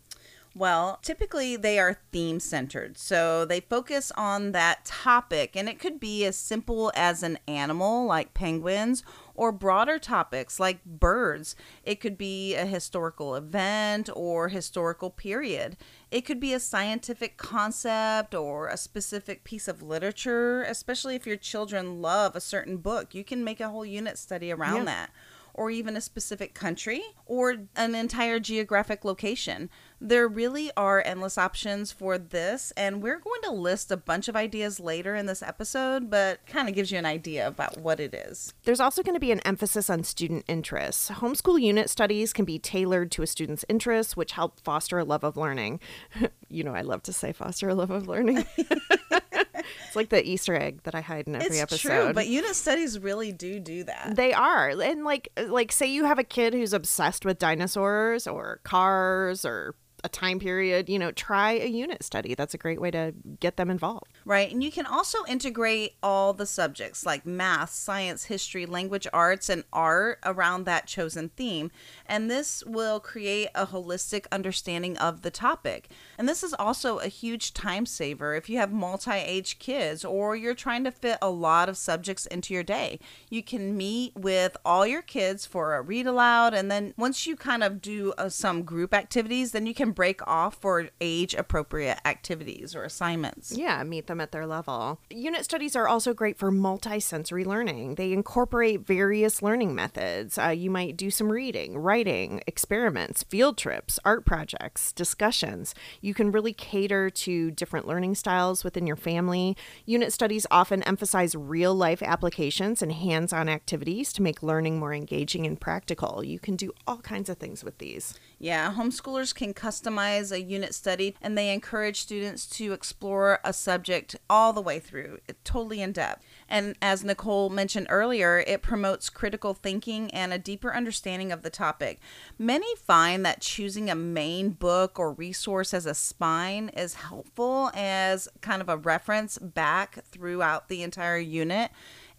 Well, 0.54 0.98
typically 1.02 1.56
they 1.56 1.78
are 1.78 1.98
theme 2.12 2.40
centered. 2.40 2.96
So 2.96 3.44
they 3.44 3.60
focus 3.60 4.10
on 4.16 4.52
that 4.52 4.86
topic, 4.86 5.54
and 5.54 5.68
it 5.68 5.78
could 5.78 6.00
be 6.00 6.24
as 6.24 6.36
simple 6.36 6.92
as 6.94 7.22
an 7.22 7.38
animal 7.46 8.06
like 8.06 8.32
penguins 8.32 9.02
or 9.34 9.52
broader 9.52 9.98
topics 9.98 10.60
like 10.60 10.84
birds. 10.84 11.54
It 11.84 12.00
could 12.00 12.18
be 12.18 12.54
a 12.54 12.66
historical 12.66 13.34
event 13.34 14.08
or 14.14 14.48
historical 14.48 15.10
period. 15.10 15.76
It 16.10 16.22
could 16.22 16.40
be 16.40 16.52
a 16.52 16.60
scientific 16.60 17.36
concept 17.36 18.34
or 18.34 18.68
a 18.68 18.76
specific 18.76 19.44
piece 19.44 19.68
of 19.68 19.82
literature, 19.82 20.62
especially 20.62 21.14
if 21.14 21.26
your 21.26 21.36
children 21.36 22.00
love 22.02 22.36
a 22.36 22.40
certain 22.40 22.76
book. 22.76 23.14
You 23.14 23.24
can 23.24 23.42
make 23.44 23.60
a 23.60 23.68
whole 23.68 23.86
unit 23.86 24.18
study 24.18 24.52
around 24.52 24.76
Yeah. 24.78 24.84
that 24.84 25.10
or 25.54 25.70
even 25.70 25.96
a 25.96 26.00
specific 26.00 26.54
country 26.54 27.02
or 27.26 27.56
an 27.76 27.94
entire 27.94 28.40
geographic 28.40 29.04
location. 29.04 29.68
There 30.04 30.26
really 30.26 30.72
are 30.76 31.00
endless 31.06 31.38
options 31.38 31.92
for 31.92 32.18
this, 32.18 32.72
and 32.76 33.00
we're 33.00 33.20
going 33.20 33.40
to 33.44 33.52
list 33.52 33.92
a 33.92 33.96
bunch 33.96 34.26
of 34.26 34.34
ideas 34.34 34.80
later 34.80 35.14
in 35.14 35.26
this 35.26 35.44
episode, 35.44 36.10
but 36.10 36.44
kind 36.44 36.68
of 36.68 36.74
gives 36.74 36.90
you 36.90 36.98
an 36.98 37.06
idea 37.06 37.46
about 37.46 37.78
what 37.78 38.00
it 38.00 38.12
is. 38.12 38.52
There's 38.64 38.80
also 38.80 39.04
going 39.04 39.14
to 39.14 39.20
be 39.20 39.30
an 39.30 39.38
emphasis 39.40 39.88
on 39.88 40.02
student 40.02 40.44
interests. 40.48 41.08
Homeschool 41.08 41.60
unit 41.60 41.88
studies 41.88 42.32
can 42.32 42.44
be 42.44 42.58
tailored 42.58 43.12
to 43.12 43.22
a 43.22 43.28
student's 43.28 43.64
interests, 43.68 44.16
which 44.16 44.32
help 44.32 44.58
foster 44.58 44.98
a 44.98 45.04
love 45.04 45.22
of 45.22 45.36
learning. 45.36 45.78
you 46.48 46.64
know, 46.64 46.74
I 46.74 46.80
love 46.80 47.04
to 47.04 47.12
say 47.12 47.32
foster 47.32 47.68
a 47.68 47.74
love 47.76 47.92
of 47.92 48.08
learning. 48.08 48.44
it's 48.56 49.94
like 49.94 50.08
the 50.08 50.26
Easter 50.28 50.56
egg 50.56 50.82
that 50.82 50.96
I 50.96 51.00
hide 51.00 51.28
in 51.28 51.36
every 51.36 51.46
it's 51.46 51.62
episode. 51.62 52.06
true, 52.06 52.12
but 52.12 52.26
unit 52.26 52.56
studies 52.56 52.98
really 52.98 53.30
do 53.30 53.60
do 53.60 53.84
that. 53.84 54.16
they 54.16 54.32
are. 54.32 54.70
And 54.70 55.04
like 55.04 55.28
like 55.46 55.70
say 55.70 55.86
you 55.86 56.06
have 56.06 56.18
a 56.18 56.24
kid 56.24 56.54
who's 56.54 56.72
obsessed 56.72 57.24
with 57.24 57.38
dinosaurs 57.38 58.26
or 58.26 58.60
cars 58.64 59.44
or 59.44 59.76
a 60.04 60.08
time 60.08 60.38
period, 60.38 60.88
you 60.88 60.98
know, 60.98 61.12
try 61.12 61.52
a 61.52 61.66
unit 61.66 62.02
study. 62.02 62.34
That's 62.34 62.54
a 62.54 62.58
great 62.58 62.80
way 62.80 62.90
to 62.90 63.14
get 63.40 63.56
them 63.56 63.70
involved. 63.70 64.08
Right. 64.24 64.50
And 64.52 64.62
you 64.62 64.70
can 64.70 64.86
also 64.86 65.18
integrate 65.26 65.94
all 66.02 66.32
the 66.32 66.46
subjects 66.46 67.04
like 67.04 67.26
math, 67.26 67.70
science, 67.70 68.24
history, 68.24 68.66
language 68.66 69.06
arts, 69.12 69.48
and 69.48 69.64
art 69.72 70.18
around 70.24 70.64
that 70.64 70.86
chosen 70.86 71.30
theme. 71.30 71.70
And 72.06 72.30
this 72.30 72.62
will 72.64 73.00
create 73.00 73.48
a 73.54 73.66
holistic 73.66 74.26
understanding 74.30 74.96
of 74.98 75.22
the 75.22 75.30
topic. 75.30 75.88
And 76.18 76.28
this 76.28 76.42
is 76.42 76.54
also 76.54 76.98
a 76.98 77.08
huge 77.08 77.52
time 77.52 77.86
saver 77.86 78.34
if 78.34 78.48
you 78.48 78.58
have 78.58 78.72
multi 78.72 79.12
age 79.12 79.58
kids 79.58 80.04
or 80.04 80.36
you're 80.36 80.54
trying 80.54 80.84
to 80.84 80.90
fit 80.90 81.18
a 81.20 81.30
lot 81.30 81.68
of 81.68 81.76
subjects 81.76 82.26
into 82.26 82.54
your 82.54 82.62
day. 82.62 83.00
You 83.28 83.42
can 83.42 83.76
meet 83.76 84.14
with 84.14 84.56
all 84.64 84.86
your 84.86 85.02
kids 85.02 85.46
for 85.46 85.74
a 85.74 85.82
read 85.82 86.06
aloud. 86.06 86.54
And 86.54 86.70
then 86.70 86.94
once 86.96 87.26
you 87.26 87.36
kind 87.36 87.64
of 87.64 87.80
do 87.80 88.12
uh, 88.18 88.28
some 88.28 88.62
group 88.62 88.94
activities, 88.94 89.52
then 89.52 89.66
you 89.66 89.74
can 89.74 89.90
break 89.90 90.26
off 90.26 90.54
for 90.54 90.88
age 91.00 91.34
appropriate 91.34 91.98
activities 92.04 92.74
or 92.74 92.84
assignments. 92.84 93.52
Yeah, 93.56 93.82
meet 93.82 94.06
them 94.12 94.20
at 94.20 94.30
their 94.30 94.46
level. 94.46 95.00
Unit 95.10 95.44
studies 95.44 95.74
are 95.74 95.88
also 95.88 96.12
great 96.12 96.38
for 96.38 96.52
multisensory 96.52 97.44
learning. 97.44 97.94
They 97.96 98.12
incorporate 98.12 98.86
various 98.86 99.42
learning 99.42 99.74
methods. 99.74 100.38
Uh, 100.38 100.48
you 100.48 100.70
might 100.70 100.96
do 100.96 101.10
some 101.10 101.32
reading, 101.32 101.78
writing, 101.78 102.42
experiments, 102.46 103.22
field 103.22 103.56
trips, 103.56 103.98
art 104.04 104.24
projects, 104.26 104.92
discussions. 104.92 105.74
You 106.00 106.14
can 106.14 106.30
really 106.30 106.52
cater 106.52 107.08
to 107.10 107.50
different 107.50 107.88
learning 107.88 108.14
styles 108.16 108.64
within 108.64 108.86
your 108.86 108.96
family. 108.96 109.56
Unit 109.86 110.12
studies 110.12 110.46
often 110.50 110.82
emphasize 110.82 111.34
real 111.34 111.74
life 111.74 112.02
applications 112.02 112.82
and 112.82 112.92
hands 112.92 113.32
on 113.32 113.48
activities 113.48 114.12
to 114.12 114.22
make 114.22 114.42
learning 114.42 114.78
more 114.78 114.92
engaging 114.92 115.46
and 115.46 115.58
practical. 115.58 116.22
You 116.22 116.38
can 116.38 116.56
do 116.56 116.72
all 116.86 116.98
kinds 116.98 117.30
of 117.30 117.38
things 117.38 117.64
with 117.64 117.78
these. 117.78 118.18
Yeah, 118.38 118.74
homeschoolers 118.76 119.34
can 119.34 119.54
customize 119.54 120.32
a 120.32 120.42
unit 120.42 120.74
study 120.74 121.14
and 121.22 121.38
they 121.38 121.52
encourage 121.52 122.00
students 122.00 122.46
to 122.58 122.72
explore 122.72 123.38
a 123.44 123.52
subject 123.52 124.01
all 124.28 124.52
the 124.52 124.60
way 124.60 124.78
through, 124.78 125.18
totally 125.44 125.80
in 125.80 125.92
depth. 125.92 126.24
And 126.48 126.76
as 126.82 127.04
Nicole 127.04 127.50
mentioned 127.50 127.86
earlier, 127.90 128.44
it 128.46 128.62
promotes 128.62 129.10
critical 129.10 129.54
thinking 129.54 130.10
and 130.12 130.32
a 130.32 130.38
deeper 130.38 130.74
understanding 130.74 131.32
of 131.32 131.42
the 131.42 131.50
topic. 131.50 132.00
Many 132.38 132.76
find 132.76 133.24
that 133.24 133.40
choosing 133.40 133.90
a 133.90 133.94
main 133.94 134.50
book 134.50 134.98
or 134.98 135.12
resource 135.12 135.72
as 135.74 135.86
a 135.86 135.94
spine 135.94 136.68
is 136.70 136.94
helpful 136.94 137.70
as 137.74 138.28
kind 138.40 138.60
of 138.60 138.68
a 138.68 138.76
reference 138.76 139.38
back 139.38 140.04
throughout 140.04 140.68
the 140.68 140.82
entire 140.82 141.18
unit. 141.18 141.70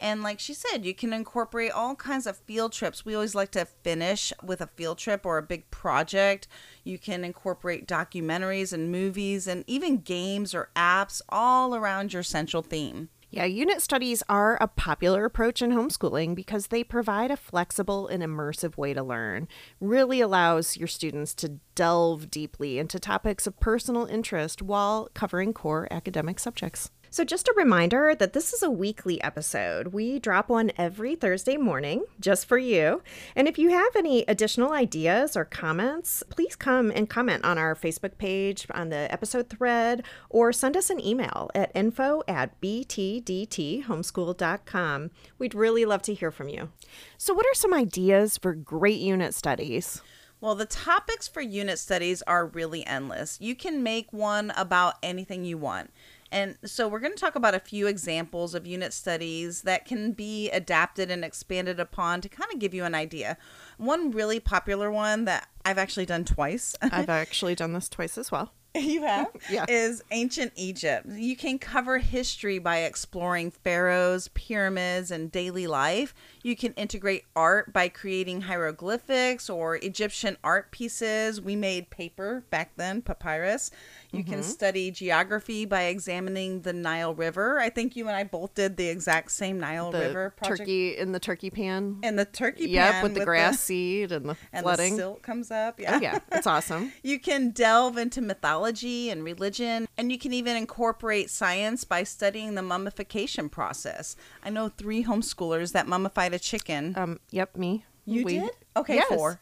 And 0.03 0.21
like 0.21 0.37
she 0.41 0.53
said, 0.53 0.85
you 0.85 0.93
can 0.93 1.13
incorporate 1.13 1.71
all 1.71 1.95
kinds 1.95 2.27
of 2.27 2.35
field 2.35 2.73
trips. 2.73 3.05
We 3.05 3.15
always 3.15 3.35
like 3.35 3.51
to 3.51 3.63
finish 3.63 4.33
with 4.43 4.59
a 4.59 4.67
field 4.67 4.97
trip 4.97 5.25
or 5.25 5.37
a 5.37 5.41
big 5.41 5.71
project. 5.71 6.45
You 6.83 6.99
can 6.99 7.23
incorporate 7.23 7.87
documentaries 7.87 8.73
and 8.73 8.91
movies 8.91 9.47
and 9.47 9.63
even 9.65 9.99
games 9.99 10.53
or 10.53 10.71
apps 10.75 11.21
all 11.29 11.73
around 11.73 12.11
your 12.11 12.21
central 12.21 12.61
theme. 12.61 13.07
Yeah, 13.29 13.45
unit 13.45 13.81
studies 13.81 14.21
are 14.27 14.57
a 14.59 14.67
popular 14.67 15.23
approach 15.23 15.61
in 15.61 15.71
homeschooling 15.71 16.35
because 16.35 16.67
they 16.67 16.83
provide 16.83 17.31
a 17.31 17.37
flexible 17.37 18.09
and 18.09 18.21
immersive 18.21 18.75
way 18.75 18.93
to 18.93 19.01
learn. 19.01 19.47
Really 19.79 20.19
allows 20.19 20.75
your 20.75 20.89
students 20.89 21.33
to 21.35 21.59
delve 21.75 22.29
deeply 22.29 22.77
into 22.77 22.99
topics 22.99 23.47
of 23.47 23.57
personal 23.61 24.05
interest 24.05 24.61
while 24.61 25.07
covering 25.13 25.53
core 25.53 25.87
academic 25.89 26.39
subjects. 26.39 26.91
So, 27.13 27.23
just 27.23 27.47
a 27.47 27.53
reminder 27.55 28.13
that 28.15 28.33
this 28.33 28.51
is 28.53 28.63
a 28.63 28.71
weekly 28.71 29.21
episode. 29.21 29.89
We 29.89 30.17
drop 30.17 30.49
one 30.49 30.71
every 30.79 31.13
Thursday 31.13 31.57
morning 31.57 32.05
just 32.19 32.47
for 32.47 32.57
you. 32.57 33.03
And 33.35 33.47
if 33.47 33.59
you 33.59 33.69
have 33.69 33.95
any 33.95 34.23
additional 34.27 34.71
ideas 34.71 35.37
or 35.37 35.45
comments, 35.45 36.23
please 36.27 36.55
come 36.55 36.89
and 36.89 37.07
comment 37.07 37.45
on 37.45 37.59
our 37.59 37.75
Facebook 37.75 38.17
page, 38.17 38.65
on 38.73 38.89
the 38.89 39.13
episode 39.13 39.47
thread, 39.47 40.01
or 40.31 40.51
send 40.51 40.75
us 40.75 40.89
an 40.89 40.99
email 40.99 41.51
at 41.53 41.71
info 41.75 42.23
at 42.27 42.59
btdthomeschool.com. 42.61 45.11
We'd 45.37 45.53
really 45.53 45.85
love 45.85 46.01
to 46.01 46.15
hear 46.15 46.31
from 46.31 46.49
you. 46.49 46.71
So, 47.19 47.35
what 47.35 47.45
are 47.45 47.53
some 47.53 47.75
ideas 47.75 48.39
for 48.39 48.55
great 48.55 48.99
unit 48.99 49.35
studies? 49.35 50.01
Well, 50.43 50.55
the 50.55 50.65
topics 50.65 51.25
for 51.25 51.39
unit 51.39 51.79
studies 51.79 52.21
are 52.23 52.47
really 52.47 52.85
endless. 52.85 53.37
You 53.39 53.55
can 53.55 53.81
make 53.81 54.11
one 54.11 54.51
about 54.57 54.95
anything 55.01 55.45
you 55.45 55.57
want. 55.57 55.89
And 56.33 56.57
so 56.65 56.87
we're 56.87 56.99
going 56.99 57.13
to 57.13 57.19
talk 57.19 57.35
about 57.35 57.53
a 57.53 57.59
few 57.59 57.85
examples 57.87 58.55
of 58.55 58.65
unit 58.65 58.91
studies 58.91 59.61
that 59.61 59.85
can 59.85 60.11
be 60.13 60.49
adapted 60.49 61.11
and 61.11 61.23
expanded 61.23 61.79
upon 61.79 62.21
to 62.21 62.27
kind 62.29 62.51
of 62.51 62.59
give 62.59 62.73
you 62.73 62.83
an 62.85 62.95
idea. 62.95 63.37
One 63.77 64.09
really 64.11 64.39
popular 64.39 64.89
one 64.91 65.25
that 65.25 65.47
I've 65.63 65.77
actually 65.77 66.07
done 66.07 66.25
twice. 66.25 66.75
I've 66.81 67.07
actually 67.09 67.53
done 67.55 67.73
this 67.73 67.87
twice 67.87 68.17
as 68.17 68.31
well. 68.31 68.51
you 68.75 69.03
have 69.03 69.27
Yeah. 69.51 69.65
is 69.69 70.01
ancient 70.09 70.51
egypt 70.55 71.05
you 71.07 71.35
can 71.35 71.59
cover 71.59 71.99
history 71.99 72.57
by 72.57 72.77
exploring 72.79 73.51
pharaohs 73.51 74.29
pyramids 74.29 75.11
and 75.11 75.31
daily 75.31 75.67
life 75.67 76.15
you 76.41 76.55
can 76.55 76.73
integrate 76.73 77.25
art 77.35 77.71
by 77.71 77.87
creating 77.87 78.41
hieroglyphics 78.41 79.47
or 79.47 79.75
egyptian 79.75 80.37
art 80.43 80.71
pieces 80.71 81.39
we 81.39 81.55
made 81.55 81.91
paper 81.91 82.45
back 82.49 82.71
then 82.75 83.03
papyrus 83.03 83.69
you 84.13 84.23
can 84.23 84.43
study 84.43 84.91
geography 84.91 85.65
by 85.65 85.83
examining 85.83 86.61
the 86.61 86.71
nile 86.71 87.13
river 87.15 87.59
i 87.59 87.69
think 87.69 87.95
you 87.95 88.07
and 88.07 88.15
i 88.15 88.23
both 88.23 88.53
did 88.53 88.77
the 88.77 88.87
exact 88.87 89.31
same 89.31 89.59
nile 89.59 89.91
The 89.91 89.99
river 89.99 90.33
project 90.37 90.59
turkey 90.59 90.95
in 90.97 91.11
the 91.11 91.19
turkey 91.19 91.49
pan. 91.49 91.97
and 92.03 92.17
the 92.17 92.25
turkey 92.25 92.69
yep, 92.69 92.91
pan 92.93 93.03
with 93.03 93.15
the 93.15 93.25
grass 93.25 93.59
seed 93.59 94.11
and 94.11 94.29
the 94.29 94.37
and 94.53 94.63
flooding. 94.63 94.93
the 94.95 95.01
silt 95.01 95.21
comes 95.23 95.51
up 95.51 95.79
yeah 95.79 95.95
oh 95.95 95.99
yeah, 95.99 96.19
it's 96.31 96.47
awesome. 96.47 96.91
you 97.03 97.19
can 97.19 97.49
delve 97.49 97.97
into 97.97 98.21
mythology 98.21 99.09
and 99.09 99.23
religion, 99.23 99.87
and 99.97 100.11
you 100.11 100.17
can 100.19 100.31
even 100.33 100.55
incorporate 100.55 101.29
science 101.29 101.83
by 101.83 102.03
studying 102.03 102.55
the 102.55 102.61
mummification 102.61 103.49
process. 103.49 104.15
I 104.43 104.49
know 104.49 104.69
three 104.69 105.03
homeschoolers 105.03 105.71
that 105.73 105.87
mummified 105.87 106.33
a 106.33 106.39
chicken. 106.39 106.93
Um, 106.97 107.19
yep, 107.31 107.55
me. 107.57 107.85
you 108.05 108.23
We- 108.25 108.39
did? 108.39 108.51
Okay, 108.75 108.95
Yes. 108.95 109.07
four. 109.07 109.39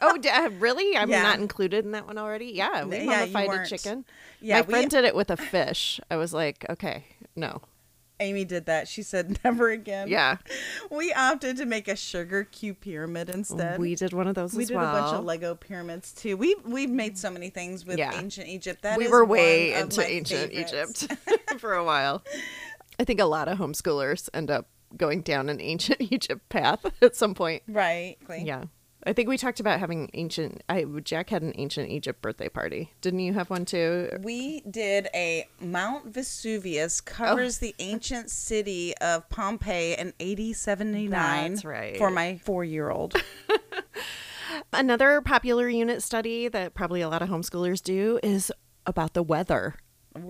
Oh, 0.00 0.16
d- 0.18 0.28
uh, 0.28 0.48
really? 0.58 0.96
I'm 0.96 1.10
Yeah. 1.10 1.22
not 1.22 1.38
included 1.40 1.84
in 1.84 1.90
that 1.92 2.06
one 2.06 2.18
already. 2.18 2.46
Yeah, 2.54 2.84
we 2.84 2.98
Yeah, 2.98 3.04
mummified 3.26 3.50
a 3.50 3.66
chicken. 3.66 4.04
Yeah, 4.40 4.56
My 4.56 4.60
we- 4.62 4.70
friend 4.72 4.90
did 4.90 5.04
it 5.04 5.14
with 5.14 5.30
a 5.30 5.36
fish. 5.36 6.00
I 6.10 6.16
was 6.16 6.32
like, 6.32 6.64
okay, 6.70 7.04
no. 7.34 7.62
Amy 8.20 8.44
did 8.44 8.66
that. 8.66 8.88
She 8.88 9.02
said 9.04 9.38
never 9.44 9.70
again. 9.70 10.08
Yeah, 10.08 10.38
We 10.90 11.12
opted 11.12 11.56
to 11.58 11.66
make 11.66 11.86
a 11.86 11.94
sugar 11.94 12.42
cube 12.44 12.80
pyramid 12.80 13.30
instead. 13.30 13.78
we 13.78 13.94
did 13.94 14.12
one 14.12 14.26
of 14.26 14.34
those 14.34 14.54
We 14.54 14.64
did 14.64 14.76
well. 14.76 14.96
a 14.96 15.00
bunch 15.00 15.14
of 15.18 15.24
Lego 15.24 15.54
pyramids 15.54 16.12
too. 16.12 16.36
We 16.36 16.56
we've 16.64 16.90
made 16.90 17.16
so 17.16 17.30
many 17.30 17.48
things 17.50 17.84
with 17.86 17.96
Yeah. 17.98 18.18
ancient 18.18 18.48
Egypt. 18.48 18.82
That 18.82 18.98
we 18.98 19.06
were 19.06 19.24
way 19.24 19.72
into 19.74 20.04
ancient 20.04 20.52
favorites. 20.52 21.04
Egypt 21.04 21.16
for 21.60 21.74
a 21.74 21.84
while. 21.84 22.24
I 22.98 23.04
think 23.04 23.20
a 23.20 23.24
lot 23.24 23.46
of 23.46 23.58
homeschoolers 23.58 24.28
end 24.34 24.50
up 24.50 24.66
going 24.96 25.20
down 25.22 25.48
an 25.48 25.60
ancient 25.60 26.00
Egypt 26.00 26.48
path 26.48 26.84
at 27.00 27.14
some 27.14 27.34
point. 27.34 27.62
right. 27.68 28.16
Yeah. 28.40 28.64
I 29.06 29.12
think 29.12 29.28
we 29.28 29.38
talked 29.38 29.60
about 29.60 29.78
having 29.80 30.10
ancient. 30.14 30.62
I 30.68 30.84
Jack 31.04 31.30
had 31.30 31.42
an 31.42 31.52
ancient 31.56 31.88
Egypt 31.88 32.20
birthday 32.20 32.48
party. 32.48 32.92
Didn't 33.00 33.20
you 33.20 33.32
have 33.32 33.48
one 33.48 33.64
too? 33.64 34.10
We 34.22 34.60
did 34.62 35.08
a 35.14 35.46
Mount 35.60 36.06
Vesuvius 36.12 37.00
covers 37.00 37.58
Oh. 37.58 37.66
the 37.66 37.74
ancient 37.78 38.28
city 38.30 38.96
of 38.98 39.28
Pompeii 39.30 39.94
in 39.96 40.12
8079. 40.18 41.10
That's 41.52 41.64
right. 41.64 41.96
For 41.96 42.10
my 42.10 42.38
four 42.38 42.64
year 42.64 42.90
old. 42.90 43.14
Another 44.72 45.20
popular 45.20 45.68
unit 45.68 46.02
study 46.02 46.48
that 46.48 46.74
probably 46.74 47.00
a 47.00 47.08
lot 47.08 47.22
of 47.22 47.28
homeschoolers 47.28 47.82
do 47.82 48.18
is 48.22 48.50
about 48.86 49.14
the 49.14 49.22
weather. 49.22 49.76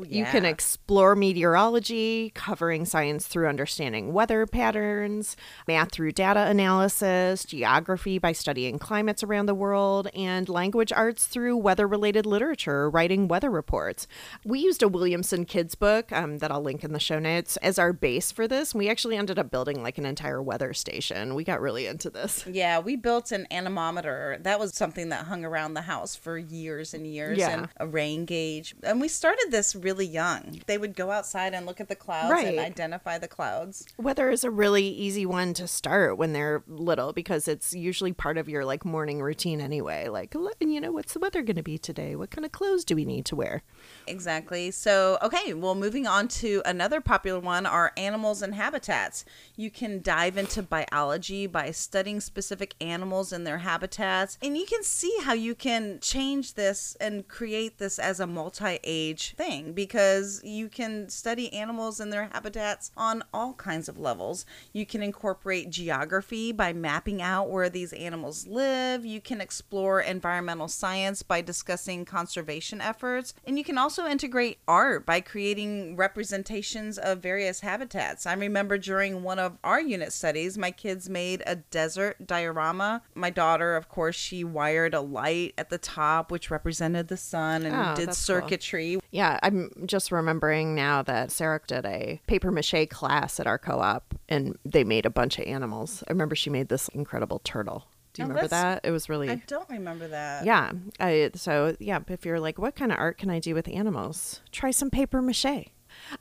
You 0.09 0.25
can 0.25 0.45
explore 0.45 1.15
meteorology, 1.15 2.33
covering 2.35 2.85
science 2.85 3.27
through 3.27 3.49
understanding 3.49 4.13
weather 4.13 4.47
patterns, 4.47 5.37
math 5.67 5.93
through 5.93 6.13
data 6.13 6.47
analysis, 6.47 7.45
geography 7.45 8.19
by 8.19 8.33
studying 8.33 8.79
climates 8.79 9.23
around 9.23 9.47
the 9.47 9.55
world, 9.55 10.09
and 10.15 10.49
language 10.49 10.93
arts 10.93 11.27
through 11.27 11.57
weather 11.57 11.87
related 11.87 12.27
literature, 12.27 12.89
writing 12.91 13.29
weather 13.29 13.51
reports. 13.51 14.07
We 14.45 14.61
used 14.61 14.83
a 14.83 14.89
Williamson 14.89 15.45
Kids 15.45 15.75
book 15.75 16.11
um, 16.13 16.39
that 16.39 16.51
I'll 16.51 16.63
link 16.63 16.85
in 16.85 16.93
the 16.93 17.01
show 17.01 17.19
notes 17.19 17.57
as 17.59 17.79
our 17.79 17.93
base 17.93 18.33
for 18.33 18.49
this. 18.49 18.75
We 18.75 18.89
actually 18.89 19.17
ended 19.17 19.39
up 19.39 19.51
building 19.51 19.83
like 19.83 19.99
an 19.99 20.07
entire 20.07 20.43
weather 20.43 20.73
station. 20.73 21.35
We 21.35 21.45
got 21.45 21.61
really 21.61 21.87
into 21.87 22.11
this. 22.11 22.47
Yeah, 22.47 22.79
we 22.79 22.97
built 22.97 23.33
an 23.33 23.47
anemometer. 23.51 24.39
That 24.41 24.59
was 24.59 24.75
something 24.75 25.09
that 25.11 25.27
hung 25.27 25.45
around 25.45 25.75
the 25.75 25.83
house 25.83 26.17
for 26.17 26.39
years 26.39 26.95
and 26.95 27.07
years. 27.07 27.39
Yeah. 27.39 27.51
And 27.51 27.69
a 27.77 27.87
rain 27.87 28.25
gauge. 28.25 28.75
And 28.83 29.01
we 29.01 29.09
started 29.09 29.49
this 29.51 29.75
really 29.79 30.07
young. 30.07 30.61
They 30.67 30.79
would 30.79 30.95
go 30.95 31.11
outside 31.11 31.55
and 31.55 31.67
look 31.67 31.81
at 31.81 31.89
the 31.89 31.97
clouds 31.97 32.45
and 32.45 32.59
identify 32.59 33.19
the 33.19 33.29
clouds. 33.29 33.87
Weather 33.97 34.31
is 34.31 34.45
a 34.45 34.51
really 34.51 34.87
easy 34.87 35.27
one 35.27 35.55
to 35.55 35.67
start 35.67 36.19
when 36.19 36.33
they're 36.33 36.63
little 36.67 37.13
because 37.13 37.49
it's 37.49 37.75
usually 37.75 38.13
part 38.13 38.39
of 38.39 38.49
your 38.49 38.65
like 38.65 38.85
morning 38.85 39.23
routine 39.23 39.61
anyway. 39.61 40.09
Like, 40.09 40.35
you 40.61 40.81
know, 40.81 40.93
what's 40.93 41.13
the 41.13 41.19
weather 41.19 41.43
going 41.43 41.57
to 41.57 41.63
be 41.63 41.79
today? 41.79 42.17
What 42.17 42.31
kind 42.31 42.45
of 42.45 42.53
clothes 42.53 42.85
do 42.85 42.95
we 42.95 43.05
need 43.05 43.25
to 43.27 43.37
wear? 43.37 43.63
Exactly. 44.07 44.71
So, 44.71 45.19
okay, 45.23 45.55
well, 45.55 45.75
moving 45.75 46.07
on 46.07 46.29
to 46.29 46.63
another 46.65 47.01
popular 47.01 47.41
one 47.41 47.67
are 47.67 47.93
animals 47.97 48.43
and 48.43 48.55
habitats. 48.55 49.25
You 49.57 49.71
can 49.71 50.03
dive 50.03 50.37
into 50.37 50.63
biology 50.63 51.47
by 51.47 51.71
studying 51.71 52.21
specific 52.21 52.75
animals 52.81 53.33
and 53.33 53.47
their 53.47 53.59
habitats, 53.59 54.39
and 54.43 54.57
you 54.57 54.67
can 54.67 54.83
see 54.83 55.15
how 55.23 55.33
you 55.33 55.55
can 55.55 55.99
change 56.01 56.55
this 56.55 56.97
and 57.01 57.29
create 57.29 57.79
this 57.79 57.99
as 57.99 58.21
a 58.21 58.27
multi 58.27 58.79
age 58.85 59.35
thing. 59.37 59.68
Because 59.75 60.41
you 60.45 60.69
can 60.69 61.09
study 61.09 61.53
animals 61.53 62.01
and 62.01 62.13
their 62.13 62.29
habitats 62.33 62.91
on 62.97 63.23
all 63.33 63.55
kinds 63.55 63.89
of 63.89 63.99
levels. 63.99 64.45
You 64.73 64.87
can 64.87 65.03
incorporate 65.03 65.71
geography 65.71 66.53
by 66.53 66.73
mapping 66.73 67.21
out 67.23 67.51
where 67.51 67.69
these 67.69 67.93
animals 67.93 68.47
live. 68.47 69.05
You 69.05 69.21
can 69.21 69.41
explore 69.41 70.01
environmental 70.01 70.69
science 70.69 71.23
by 71.23 71.41
discussing 71.41 72.05
conservation 72.05 72.81
efforts. 72.81 73.35
And 73.47 73.59
you 73.59 73.65
can 73.65 73.79
also 73.79 74.07
integrate 74.07 74.59
art 74.67 75.05
by 75.07 75.21
creating 75.21 75.97
representations 75.97 76.99
of 76.99 77.19
various 77.21 77.61
habitats. 77.61 78.27
I 78.27 78.35
remember 78.35 78.79
during 78.79 79.23
one 79.23 79.39
of 79.39 79.59
our 79.65 79.81
unit 79.81 80.13
studies, 80.13 80.59
my 80.59 80.71
kids 80.71 81.09
made 81.09 81.43
a 81.47 81.57
desert 81.57 82.27
diorama. 82.27 83.03
My 83.15 83.31
daughter, 83.31 83.77
of 83.77 83.89
course, 83.89 84.17
she 84.17 84.45
wired 84.45 84.95
a 84.95 85.01
light 85.01 85.55
at 85.57 85.71
the 85.71 85.79
top, 85.79 86.31
which 86.31 86.51
represented 86.51 87.09
the 87.09 87.17
sun 87.17 87.65
and 87.65 87.75
Oh, 87.75 87.95
did 87.95 88.09
that's 88.09 88.19
cool. 88.27 88.37
circuitry. 88.41 88.99
Yeah, 89.11 89.39
I'm 89.49 89.71
just 89.87 90.13
remembering 90.13 90.75
now 90.75 91.03
that 91.03 91.31
Sarah 91.33 91.61
did 91.67 91.85
a 91.87 92.21
paper 92.27 92.51
mache 92.51 92.89
class 92.91 93.41
at 93.41 93.47
our 93.47 93.59
co 93.59 93.79
op 93.81 94.15
and 94.29 94.57
they 94.65 94.85
made 94.85 95.07
a 95.07 95.11
bunch 95.11 95.39
of 95.39 95.47
animals. 95.47 96.05
I 96.07 96.13
remember 96.13 96.35
she 96.37 96.51
made 96.51 96.69
this 96.69 96.89
incredible 96.89 97.41
turtle. 97.45 97.87
Do 98.13 98.23
you 98.23 98.27
Oh, 98.27 98.29
remember 98.29 98.49
that? 98.49 98.81
It 98.85 98.91
was 98.91 99.09
really. 99.09 99.31
I 99.31 99.43
don't 99.47 99.69
remember 99.71 100.09
that. 100.09 100.45
yeah. 100.45 100.73
I, 101.01 101.31
so, 101.35 101.77
yeah, 101.79 102.01
if 102.09 102.25
you're 102.27 102.41
like, 102.41 102.59
what 102.59 102.75
kind 102.77 102.91
of 102.93 102.99
art 102.99 103.17
can 103.19 103.31
I 103.31 103.39
do 103.39 103.55
with 103.55 103.69
animals? 103.69 104.41
Try 104.53 104.71
some 104.71 104.91
paper 104.91 105.21
mache. 105.23 105.71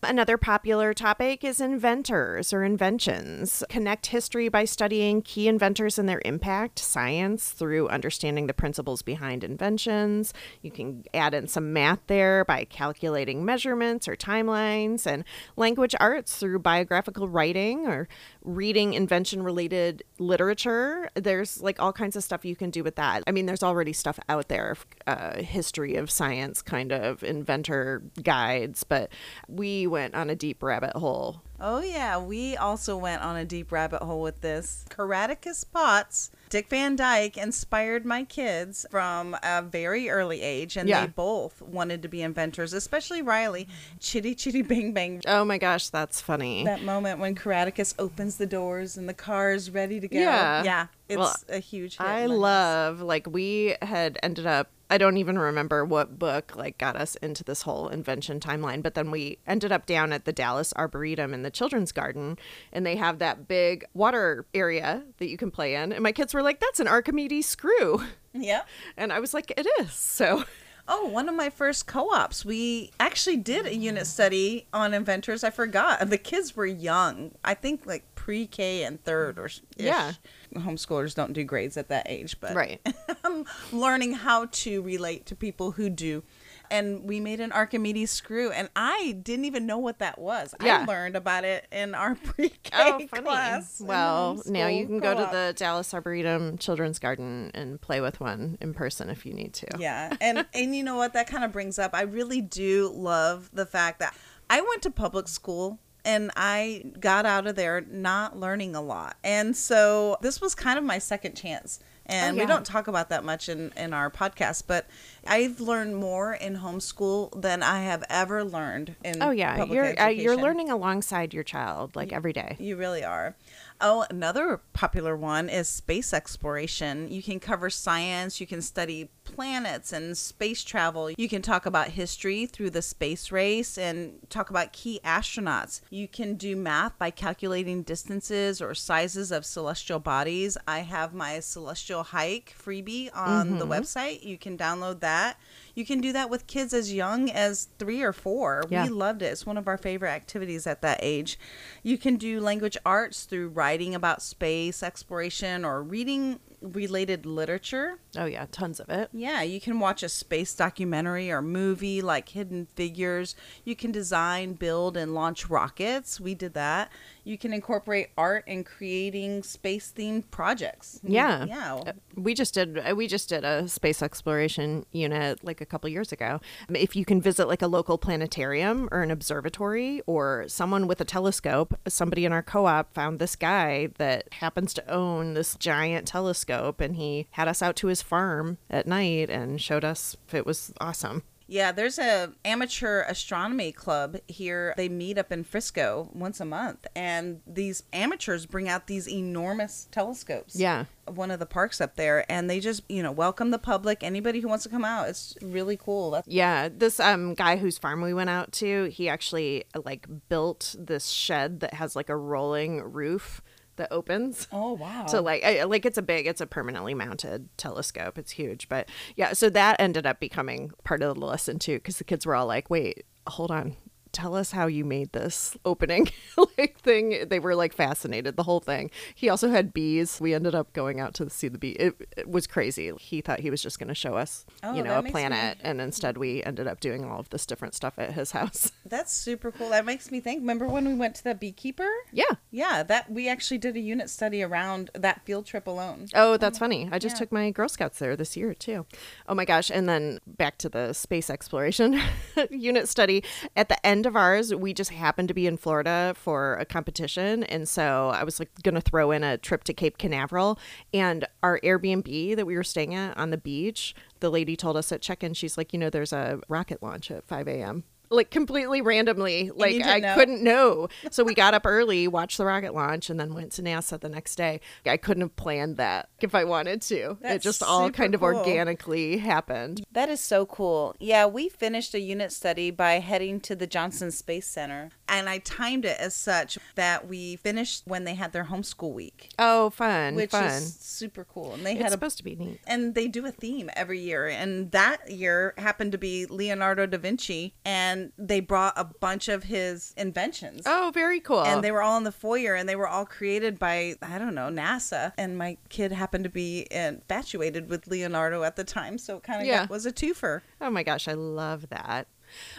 Another 0.03 0.37
popular 0.37 0.93
topic 0.93 1.43
is 1.43 1.61
inventors 1.61 2.53
or 2.53 2.63
inventions. 2.63 3.63
Connect 3.69 4.07
history 4.07 4.49
by 4.49 4.65
studying 4.65 5.21
key 5.21 5.47
inventors 5.47 5.97
and 5.97 6.07
their 6.07 6.21
impact, 6.25 6.79
science 6.79 7.51
through 7.51 7.87
understanding 7.89 8.47
the 8.47 8.53
principles 8.53 9.01
behind 9.01 9.43
inventions. 9.43 10.33
You 10.61 10.71
can 10.71 11.03
add 11.13 11.33
in 11.33 11.47
some 11.47 11.73
math 11.73 11.99
there 12.07 12.45
by 12.45 12.65
calculating 12.65 13.45
measurements 13.45 14.07
or 14.07 14.15
timelines, 14.15 15.05
and 15.05 15.23
language 15.55 15.95
arts 15.99 16.37
through 16.37 16.59
biographical 16.59 17.27
writing 17.27 17.87
or 17.87 18.07
reading 18.47 18.93
invention 18.93 19.43
related 19.43 20.03
literature. 20.19 21.09
There's 21.15 21.61
like 21.61 21.81
all 21.81 21.91
kinds 21.91 22.15
of 22.15 22.23
stuff 22.23 22.45
you 22.45 22.55
can 22.55 22.69
do 22.69 22.81
with 22.83 22.95
that. 22.95 23.23
I 23.27 23.31
mean, 23.31 23.45
there's 23.45 23.61
already 23.61 23.91
stuff 23.91 24.17
out 24.29 24.47
there, 24.47 24.77
uh, 25.05 25.41
history 25.41 25.95
of 25.95 26.09
science 26.09 26.61
kind 26.61 26.93
of 26.93 27.23
inventor 27.23 28.03
guides, 28.23 28.85
but 28.85 29.11
we 29.49 29.85
went 29.85 30.15
on 30.15 30.29
a 30.29 30.35
deep 30.35 30.63
rabbit 30.63 30.95
hole. 30.95 31.41
Oh, 31.59 31.81
yeah. 31.81 32.17
We 32.19 32.55
also 32.55 32.95
went 32.95 33.21
on 33.21 33.35
a 33.35 33.43
deep 33.43 33.71
rabbit 33.71 34.01
hole 34.01 34.21
with 34.21 34.41
this. 34.41 34.85
Caractacus 34.89 35.63
Potts, 35.65 36.31
Dick 36.49 36.69
Van 36.69 36.95
Dyke 36.95 37.37
inspired 37.37 38.05
my 38.05 38.23
kids 38.23 38.85
from 38.89 39.35
a 39.43 39.61
very 39.61 40.09
early 40.09 40.41
age, 40.41 40.77
and 40.77 40.87
Yeah. 40.87 41.01
they 41.01 41.07
both 41.07 41.61
wanted 41.61 42.01
to 42.03 42.07
be 42.07 42.21
inventors, 42.21 42.73
especially 42.73 43.21
Riley. 43.21 43.67
Chitty 43.99 44.33
Chitty 44.35 44.61
Bang 44.61 44.93
Bang. 44.93 45.21
Oh 45.27 45.43
my 45.43 45.57
gosh, 45.57 45.89
that's 45.89 46.21
funny. 46.21 46.63
That 46.63 46.83
moment 46.83 47.19
when 47.19 47.35
Caractacus 47.35 47.93
opens 47.99 48.37
the 48.37 48.45
doors 48.45 48.95
and 48.97 49.09
the 49.09 49.13
car 49.13 49.51
is 49.51 49.69
ready 49.71 49.99
to 49.99 50.07
go. 50.07 50.17
Yeah. 50.19 50.63
Yeah. 50.63 50.87
It's 51.09 51.17
Well, 51.17 51.35
a 51.49 51.59
huge 51.59 51.97
hit. 51.97 52.05
I 52.07 52.21
in 52.21 52.27
my 52.29 52.33
house. 52.35 52.41
love 52.41 53.01
like 53.01 53.27
we 53.27 53.75
had 53.81 54.19
ended 54.23 54.45
up 54.45 54.69
I 54.89 54.97
don't 54.97 55.17
even 55.17 55.37
remember 55.37 55.83
what 55.83 56.17
book 56.17 56.55
like 56.55 56.77
got 56.77 56.95
us 56.95 57.15
into 57.17 57.43
this 57.43 57.63
whole 57.63 57.89
invention 57.89 58.39
timeline, 58.39 58.81
but 58.81 58.93
then 58.93 59.11
we 59.11 59.39
ended 59.45 59.71
up 59.71 59.85
down 59.85 60.13
at 60.13 60.25
the 60.25 60.31
Dallas 60.31 60.73
Arboretum 60.75 61.33
in 61.33 61.43
the 61.43 61.51
children's 61.51 61.91
garden 61.91 62.37
and 62.71 62.85
they 62.85 62.95
have 62.95 63.19
that 63.19 63.47
big 63.47 63.85
water 63.93 64.45
area 64.53 65.03
that 65.17 65.27
you 65.29 65.37
can 65.37 65.51
play 65.51 65.75
in. 65.75 65.91
And 65.91 66.03
my 66.03 66.11
kids 66.11 66.33
were 66.33 66.41
like, 66.41 66.59
That's 66.59 66.79
an 66.79 66.87
Archimedes 66.87 67.47
screw. 67.47 68.03
Yeah. 68.39 68.63
And 68.95 69.11
I 69.11 69.19
was 69.19 69.33
like, 69.33 69.51
It 69.57 69.65
is. 69.79 69.93
So 69.93 70.43
Oh, 70.89 71.07
one 71.07 71.27
of 71.27 71.35
my 71.35 71.49
first 71.49 71.85
co-ops. 71.85 72.45
We 72.45 72.91
actually 72.99 73.37
did 73.37 73.65
a 73.65 73.75
unit 73.75 74.07
study 74.07 74.67
on 74.71 74.93
inventors. 74.93 75.43
I 75.43 75.49
forgot. 75.49 76.09
The 76.09 76.17
kids 76.17 76.55
were 76.55 76.65
young. 76.65 77.31
I 77.43 77.55
think 77.55 77.85
like 77.85 78.05
pre-K 78.27 78.83
and 78.83 79.01
third 79.05 79.39
or. 79.39 79.49
Yeah. 79.77 80.11
Homeschoolers 80.53 81.15
don't 81.15 81.31
do 81.31 81.45
grades 81.45 81.77
at 81.77 81.87
that 81.87 82.07
age, 82.09 82.41
but 82.41 82.53
Right. 82.53 82.81
I'm 83.23 83.45
learning 83.71 84.15
how 84.15 84.47
to 84.51 84.81
relate 84.81 85.25
to 85.27 85.35
people 85.35 85.71
who 85.71 85.89
do. 85.89 86.23
And 86.69 87.05
we 87.05 87.21
made 87.21 87.39
an 87.39 87.53
Archimedes 87.53 88.11
screw, 88.11 88.51
and 88.51 88.67
I 88.75 89.17
didn't 89.23 89.45
even 89.45 89.65
know 89.65 89.77
what 89.77 89.99
that 89.99 90.19
was. 90.19 90.53
Yeah. 90.61 90.79
I 90.81 90.85
learned 90.85 91.15
about 91.15 91.45
it 91.45 91.65
in 91.71 91.95
our 91.95 92.15
pre-K 92.25 92.51
Oh, 92.73 92.99
class. 93.07 93.79
Well, 93.79 94.41
now 94.45 94.67
you 94.67 94.85
can 94.85 94.99
go 94.99 95.13
to 95.13 95.29
the 95.31 95.53
Dallas 95.55 95.93
Arboretum 95.93 96.57
Children's 96.57 96.99
Garden 96.99 97.51
and 97.53 97.79
play 97.79 98.01
with 98.01 98.19
one 98.19 98.57
in 98.59 98.73
person 98.73 99.09
if 99.09 99.25
you 99.25 99.33
need 99.33 99.53
to. 99.53 99.67
Yeah. 99.79 100.13
And 100.19 100.45
and 100.53 100.75
you 100.75 100.83
know 100.83 100.97
what 100.97 101.13
that 101.13 101.27
kind 101.27 101.45
of 101.45 101.53
brings 101.53 101.79
up? 101.79 101.91
I 101.93 102.01
really 102.01 102.41
do 102.41 102.91
love 102.93 103.49
the 103.53 103.65
fact 103.65 103.99
that 103.99 104.13
I 104.49 104.59
went 104.59 104.81
to 104.81 104.91
public 104.91 105.29
school 105.29 105.79
and 106.07 106.31
I 106.35 106.85
got 106.99 107.25
out 107.25 107.45
of 107.45 107.55
there 107.55 107.81
not 107.81 108.39
learning 108.39 108.75
a 108.75 108.81
lot. 108.81 109.17
And 109.23 109.55
so 109.55 110.17
this 110.21 110.39
was 110.41 110.55
kind 110.55 110.79
of 110.79 110.83
my 110.85 110.97
second 110.99 111.35
chance. 111.35 111.79
And 112.09 112.35
Oh, 112.35 112.37
yeah. 112.37 112.43
we 112.43 112.47
don't 112.47 112.65
talk 112.65 112.87
about 112.87 113.09
that 113.09 113.25
much 113.25 113.49
in, 113.49 113.73
in 113.75 113.93
our 113.93 114.09
podcast, 114.09 114.63
but 114.65 114.87
I've 115.27 115.59
learned 115.59 115.97
more 115.97 116.33
in 116.33 116.55
homeschool 116.59 117.41
than 117.41 117.61
I 117.61 117.81
have 117.81 118.05
ever 118.09 118.45
learned 118.45 118.95
in 119.03 119.21
Oh 119.21 119.31
yeah, 119.31 119.65
you're 119.65 119.99
uh, 120.01 120.07
you're 120.07 120.37
learning 120.37 120.69
alongside 120.69 121.33
your 121.33 121.43
child 121.43 121.97
like 121.97 122.13
every 122.13 122.31
day. 122.31 122.55
You 122.59 122.77
really 122.77 123.03
are. 123.03 123.35
Oh, 123.79 124.05
another 124.09 124.61
popular 124.73 125.15
one 125.15 125.49
is 125.49 125.69
space 125.69 126.13
exploration. 126.13 127.11
You 127.11 127.21
can 127.21 127.39
cover 127.39 127.69
science, 127.69 128.41
you 128.41 128.47
can 128.47 128.61
study 128.61 129.09
planets 129.23 129.93
and 129.93 130.17
space 130.17 130.63
travel. 130.63 131.11
You 131.11 131.29
can 131.29 131.41
talk 131.41 131.65
about 131.65 131.89
history 131.89 132.45
through 132.45 132.71
the 132.71 132.81
space 132.81 133.31
race 133.31 133.77
and 133.77 134.19
talk 134.29 134.49
about 134.49 134.73
key 134.73 134.99
astronauts. 135.03 135.81
You 135.89 136.07
can 136.07 136.35
do 136.35 136.55
math 136.55 136.97
by 136.97 137.11
calculating 137.11 137.83
distances 137.83 138.61
or 138.61 138.73
sizes 138.73 139.31
of 139.31 139.45
celestial 139.45 139.99
bodies. 139.99 140.57
I 140.67 140.79
have 140.79 141.13
my 141.13 141.39
celestial 141.39 142.03
hike 142.03 142.55
freebie 142.57 143.15
on 143.15 143.59
the 143.59 143.65
mm-hmm. 143.65 143.73
website. 143.73 144.23
You 144.23 144.37
can 144.37 144.57
download 144.57 145.01
that. 145.01 145.37
You 145.77 145.85
can 145.85 146.01
do 146.01 146.11
that 146.13 146.31
with 146.31 146.47
kids 146.47 146.73
as 146.73 146.91
young 146.91 147.29
as 147.29 147.69
three 147.77 148.01
or 148.01 148.11
four. 148.11 148.63
Yeah. 148.67 148.85
We 148.85 148.89
loved 148.89 149.21
it. 149.21 149.27
It's 149.27 149.45
one 149.45 149.59
of 149.59 149.67
our 149.67 149.77
favorite 149.77 150.09
activities 150.09 150.65
at 150.65 150.81
that 150.81 150.97
age. 151.03 151.37
You 151.83 151.99
can 151.99 152.15
do 152.15 152.39
language 152.39 152.77
arts 152.83 153.25
through 153.25 153.49
writing 153.49 153.93
about 153.93 154.23
space 154.23 154.81
exploration 154.81 155.63
or 155.63 155.83
reading 155.83 156.39
related 156.61 157.27
literature. 157.27 157.99
Oh 158.17 158.25
yeah, 158.25 158.47
tons 158.51 158.79
of 158.79 158.89
it. 158.89 159.09
Yeah, 159.13 159.43
you 159.43 159.61
can 159.61 159.79
watch 159.79 160.01
a 160.01 160.09
space 160.09 160.55
documentary 160.55 161.29
or 161.29 161.43
movie 161.43 162.01
like 162.01 162.29
Hidden 162.29 162.69
Figures. 162.75 163.35
You 163.63 163.75
can 163.75 163.91
design, 163.91 164.53
build, 164.53 164.97
and 164.97 165.13
launch 165.13 165.47
rockets. 165.47 166.19
We 166.19 166.33
did 166.33 166.55
that. 166.55 166.91
You 167.27 167.37
can 167.37 167.51
incorporate 167.51 168.07
art 168.17 168.47
in 168.47 168.63
creating 168.63 169.43
space 169.43 169.91
themed 169.93 170.31
projects. 170.31 171.01
Yeah. 171.03 171.43
Yeah. 171.43 171.73
Uh, 171.75 171.91
We 172.15 172.33
just 172.33 172.53
did 172.53 172.77
uh, 172.79 172.95
we 172.95 173.05
just 173.07 173.27
did 173.27 173.43
a 173.43 173.67
space 173.67 174.01
exploration 174.01 174.85
unit 174.93 175.43
like 175.43 175.59
a 175.59 175.65
couple 175.65 175.89
years 175.89 176.13
ago. 176.13 176.39
If 176.69 176.95
you 176.95 177.03
can 177.03 177.21
visit 177.21 177.49
like 177.49 177.61
a 177.61 177.67
local 177.67 177.97
planetarium 177.97 178.87
or 178.93 179.01
an 179.01 179.11
observatory 179.11 180.01
or 180.07 180.45
someone 180.47 180.87
with 180.87 181.01
a 181.01 181.05
telescope, 181.05 181.77
somebody 181.85 182.23
in 182.23 182.31
our 182.31 182.41
co-op 182.43 182.93
found 182.93 183.19
this 183.19 183.35
guy 183.35 183.89
that 183.97 184.31
happens 184.35 184.73
to 184.75 184.89
own 184.89 185.33
this 185.33 185.55
giant 185.55 186.07
telescope 186.07 186.79
and 186.79 186.95
he 186.95 187.27
had 187.31 187.49
us 187.49 187.61
out 187.61 187.75
to 187.75 187.87
his 187.87 188.01
farm 188.01 188.57
at 188.69 188.87
night 188.87 189.29
and 189.29 189.59
showed 189.61 189.83
us 189.83 190.15
it 190.31 190.45
was 190.45 190.73
awesome. 190.79 191.23
Yeah, 191.47 191.71
there's 191.71 191.97
a 191.97 192.33
amateur 192.43 193.01
astronomy 193.03 193.71
club 193.71 194.17
here. 194.27 194.73
They 194.75 194.89
meet 194.89 195.17
up 195.17 195.31
in 195.31 195.43
Frisco 195.43 196.09
once 196.13 196.39
a 196.39 196.45
month, 196.45 196.85
and 196.95 197.41
these 197.47 197.83
amateurs 197.93 198.45
bring 198.45 198.67
out 198.67 198.87
these 198.87 199.07
enormous 199.09 199.87
telescopes. 199.91 200.55
Yeah. 200.59 200.85
one 201.05 201.31
of 201.31 201.39
the 201.39 201.45
parks 201.45 201.79
up 201.79 201.95
there, 201.95 202.29
and 202.29 202.49
they 202.49 202.59
just 202.59 202.83
you 202.89 203.01
know 203.01 203.11
welcome 203.11 203.51
the 203.51 203.59
public, 203.59 204.03
anybody 204.03 204.41
who 204.41 204.47
wants 204.49 204.63
to 204.65 204.69
come 204.69 204.83
out. 204.83 205.07
It's 205.07 205.35
really 205.41 205.77
cool. 205.77 206.11
That's 206.11 206.27
Yeah, 206.27 206.69
this 206.69 206.99
um 206.99 207.33
guy 207.33 207.55
whose 207.57 207.77
farm 207.77 208.01
we 208.01 208.13
went 208.13 208.29
out 208.29 208.51
to, 208.53 208.85
he 208.85 209.07
actually 209.07 209.63
like 209.85 210.05
built 210.27 210.75
this 210.77 211.07
shed 211.07 211.61
that 211.61 211.75
has 211.75 211.95
like 211.95 212.09
a 212.09 212.17
rolling 212.17 212.81
roof 212.81 213.41
that 213.77 213.91
opens. 213.91 214.47
oh 214.51 214.73
wow. 214.73 215.05
So 215.07 215.21
like 215.21 215.43
I, 215.43 215.63
like 215.63 215.85
it's 215.85 215.97
a 215.97 216.01
big 216.01 216.27
it's 216.27 216.41
a 216.41 216.47
permanently 216.47 216.93
mounted 216.93 217.49
telescope. 217.57 218.17
It's 218.17 218.31
huge, 218.31 218.69
but 218.69 218.89
yeah, 219.15 219.33
so 219.33 219.49
that 219.49 219.79
ended 219.79 220.05
up 220.05 220.19
becoming 220.19 220.71
part 220.83 221.01
of 221.01 221.15
the 221.15 221.25
lesson 221.25 221.59
too 221.59 221.79
cuz 221.79 221.97
the 221.97 222.03
kids 222.03 222.25
were 222.25 222.35
all 222.35 222.45
like, 222.45 222.69
"Wait, 222.69 223.05
hold 223.27 223.51
on. 223.51 223.75
Tell 224.17 224.35
us 224.35 224.51
how 224.51 224.65
you 224.65 224.83
made 224.83 225.13
this 225.13 225.55
opening 225.63 226.09
like 226.57 226.79
thing. 226.79 227.27
They 227.29 227.37
were 227.37 227.53
like 227.53 227.71
fascinated 227.71 228.35
the 228.35 228.43
whole 228.43 228.59
thing. 228.59 228.89
He 229.13 229.29
also 229.29 229.49
had 229.49 229.73
bees. 229.73 230.19
We 230.19 230.33
ended 230.33 230.55
up 230.55 230.73
going 230.73 230.99
out 230.99 231.13
to 231.15 231.29
see 231.29 231.47
the 231.47 231.59
bee. 231.59 231.73
It, 231.73 231.93
it 232.17 232.27
was 232.27 232.47
crazy. 232.47 232.91
He 232.99 233.21
thought 233.21 233.41
he 233.41 233.51
was 233.51 233.61
just 233.61 233.77
going 233.77 233.89
to 233.89 233.93
show 233.93 234.15
us, 234.15 234.43
Oh, 234.63 234.73
you 234.73 234.81
know, 234.81 234.97
a 234.97 235.03
planet, 235.03 235.59
and 235.61 235.79
instead 235.79 236.17
we 236.17 236.43
ended 236.43 236.65
up 236.65 236.79
doing 236.79 237.05
all 237.05 237.19
of 237.19 237.29
this 237.29 237.45
different 237.45 237.75
stuff 237.75 237.93
at 237.99 238.13
his 238.13 238.31
house. 238.31 238.71
That's 238.85 239.13
super 239.13 239.51
cool. 239.51 239.69
That 239.69 239.85
makes 239.85 240.09
me 240.09 240.19
think. 240.19 240.39
Remember 240.41 240.67
when 240.67 240.87
we 240.87 240.95
went 240.95 241.13
to 241.15 241.23
the 241.23 241.35
beekeeper? 241.35 241.89
yeah. 242.11 242.25
Yeah, 242.49 242.81
that 242.83 243.11
we 243.11 243.29
actually 243.29 243.59
did 243.59 243.75
a 243.75 243.79
unit 243.79 244.09
study 244.09 244.41
around 244.41 244.89
that 244.95 245.23
field 245.25 245.45
trip 245.45 245.67
alone. 245.67 246.07
Oh, 246.15 246.37
that's 246.37 246.57
funny. 246.57 246.89
I 246.91 246.97
just 246.97 247.15
yeah. 247.15 247.19
took 247.19 247.31
my 247.31 247.51
Girl 247.51 247.69
Scouts 247.69 247.99
there 247.99 248.15
this 248.15 248.35
year 248.35 248.55
too. 248.55 248.87
Oh 249.27 249.35
my 249.35 249.45
gosh. 249.45 249.69
And 249.69 249.87
then 249.87 250.19
back 250.25 250.57
to 250.59 250.69
the 250.69 250.93
space 250.93 251.29
exploration 251.29 252.01
unit 252.49 252.87
study. 252.87 253.23
At 253.55 253.69
the 253.69 253.85
end 253.85 254.06
of 254.07 254.15
ours, 254.15 254.53
we 254.53 254.73
just 254.73 254.91
happened 254.91 255.27
to 255.27 255.33
be 255.33 255.45
in 255.45 255.57
Florida 255.57 256.13
for 256.17 256.55
a 256.55 256.65
competition. 256.65 257.43
And 257.43 257.69
so 257.69 258.09
I 258.09 258.23
was 258.23 258.39
like 258.39 258.49
going 258.63 258.75
to 258.75 258.81
throw 258.81 259.11
in 259.11 259.23
a 259.23 259.37
trip 259.37 259.63
to 259.65 259.73
Cape 259.73 259.97
Canaveral. 259.97 260.57
And 260.93 261.27
our 261.43 261.59
Airbnb 261.59 262.35
that 262.35 262.45
we 262.45 262.55
were 262.55 262.63
staying 262.63 262.95
at 262.95 263.15
on 263.17 263.29
the 263.29 263.37
beach, 263.37 263.93
the 264.19 264.29
lady 264.29 264.55
told 264.55 264.77
us 264.77 264.91
at 264.91 265.01
check 265.01 265.23
in, 265.23 265.33
she's 265.33 265.57
like, 265.57 265.73
you 265.73 265.79
know, 265.79 265.89
there's 265.89 266.13
a 266.13 266.39
rocket 266.47 266.81
launch 266.81 267.11
at 267.11 267.27
5 267.27 267.47
a.m. 267.47 267.83
Like 268.09 268.29
completely 268.31 268.81
randomly, 268.81 269.51
like 269.53 269.83
I 269.85 269.99
know? 269.99 270.15
couldn't 270.15 270.41
know. 270.43 270.87
So 271.11 271.23
we 271.23 271.33
got 271.33 271.53
up 271.53 271.65
early, 271.65 272.07
watched 272.07 272.37
the 272.37 272.45
rocket 272.45 272.73
launch, 272.73 273.09
and 273.09 273.19
then 273.19 273.33
went 273.33 273.51
to 273.53 273.61
NASA 273.61 273.99
the 273.99 274.09
next 274.09 274.35
day. 274.35 274.61
I 274.85 274.97
couldn't 274.97 275.21
have 275.21 275.35
planned 275.35 275.77
that 275.77 276.09
if 276.21 276.33
I 276.33 276.43
wanted 276.43 276.81
to. 276.83 277.17
it 277.21 277.41
just 277.41 277.61
all 277.61 277.89
kind 277.89 278.15
of 278.15 278.23
organically 278.23 279.17
happened. 279.17 279.83
That 279.91 280.09
is 280.09 280.19
so 280.19 280.45
cool. 280.45 280.95
Yeah, 280.99 281.25
we 281.25 281.49
finished 281.49 281.93
a 281.93 281.99
unit 281.99 282.31
study 282.31 282.71
by 282.71 282.93
heading 282.99 283.39
to 283.41 283.55
the 283.55 283.67
Johnson 283.67 284.11
Space 284.11 284.47
Center, 284.47 284.89
and 285.09 285.29
I 285.29 285.39
timed 285.39 285.85
it 285.85 285.97
as 285.99 286.13
such 286.15 286.57
that 286.75 287.07
we 287.07 287.35
finished 287.37 287.83
when 287.85 288.03
they 288.05 288.15
had 288.15 288.31
their 288.33 288.45
homeschool 288.45 288.93
week, 288.93 289.29
Oh, 289.39 289.69
fun, 289.69 290.15
which 290.15 290.31
fun. 290.31 290.45
is 290.45 290.75
super 290.79 291.25
cool. 291.25 291.53
And 291.53 291.65
they 291.65 291.73
it's 291.73 291.81
had 291.81 291.87
a 291.89 291.91
supposed 291.91 292.17
to 292.17 292.23
be 292.23 292.35
neat. 292.35 292.59
and 292.67 292.95
they 292.95 293.07
do 293.07 293.25
a 293.25 293.31
theme 293.31 293.69
every 293.75 293.99
year 293.99 294.27
and 294.27 294.71
that 294.71 295.09
year 295.11 295.53
happened 295.57 295.91
to 295.91 295.97
be 295.97 296.25
leonardo 296.25 296.85
da 296.85 296.97
vinci 296.97 297.53
and 297.65 297.96
they 298.17 298.39
brought 298.39 298.73
a 298.77 298.83
bunch 298.83 299.27
of 299.27 299.43
his 299.43 299.93
inventions 299.97 300.63
Oh, 300.65 300.91
very 300.93 301.19
cool. 301.19 301.43
and 301.43 301.63
they 301.63 301.71
were 301.71 301.81
all 301.81 301.97
in 301.97 302.03
the 302.03 302.11
foyer 302.11 302.53
and 302.55 302.67
they 302.67 302.75
were 302.75 302.87
all 302.87 303.05
created 303.05 303.57
by 303.59 303.95
i 304.01 304.17
don't 304.17 304.35
know 304.35 304.49
nasa 304.49 305.13
and 305.17 305.37
my 305.37 305.57
kid 305.69 305.91
happened 305.91 306.23
to 306.23 306.29
be 306.29 306.67
infatuated 306.71 307.69
with 307.69 307.87
leonardo 307.87 308.43
at 308.43 308.55
the 308.55 308.63
time 308.63 308.97
so 308.97 309.17
it 309.17 309.23
kind 309.23 309.41
of 309.41 309.47
Yeah. 309.47 309.67
was 309.69 309.85
a 309.85 309.91
twofer 309.91 310.41
Oh 310.59 310.69
my 310.71 310.83
gosh, 310.83 311.07
I 311.07 311.13
love 311.13 311.69
that. 311.69 312.07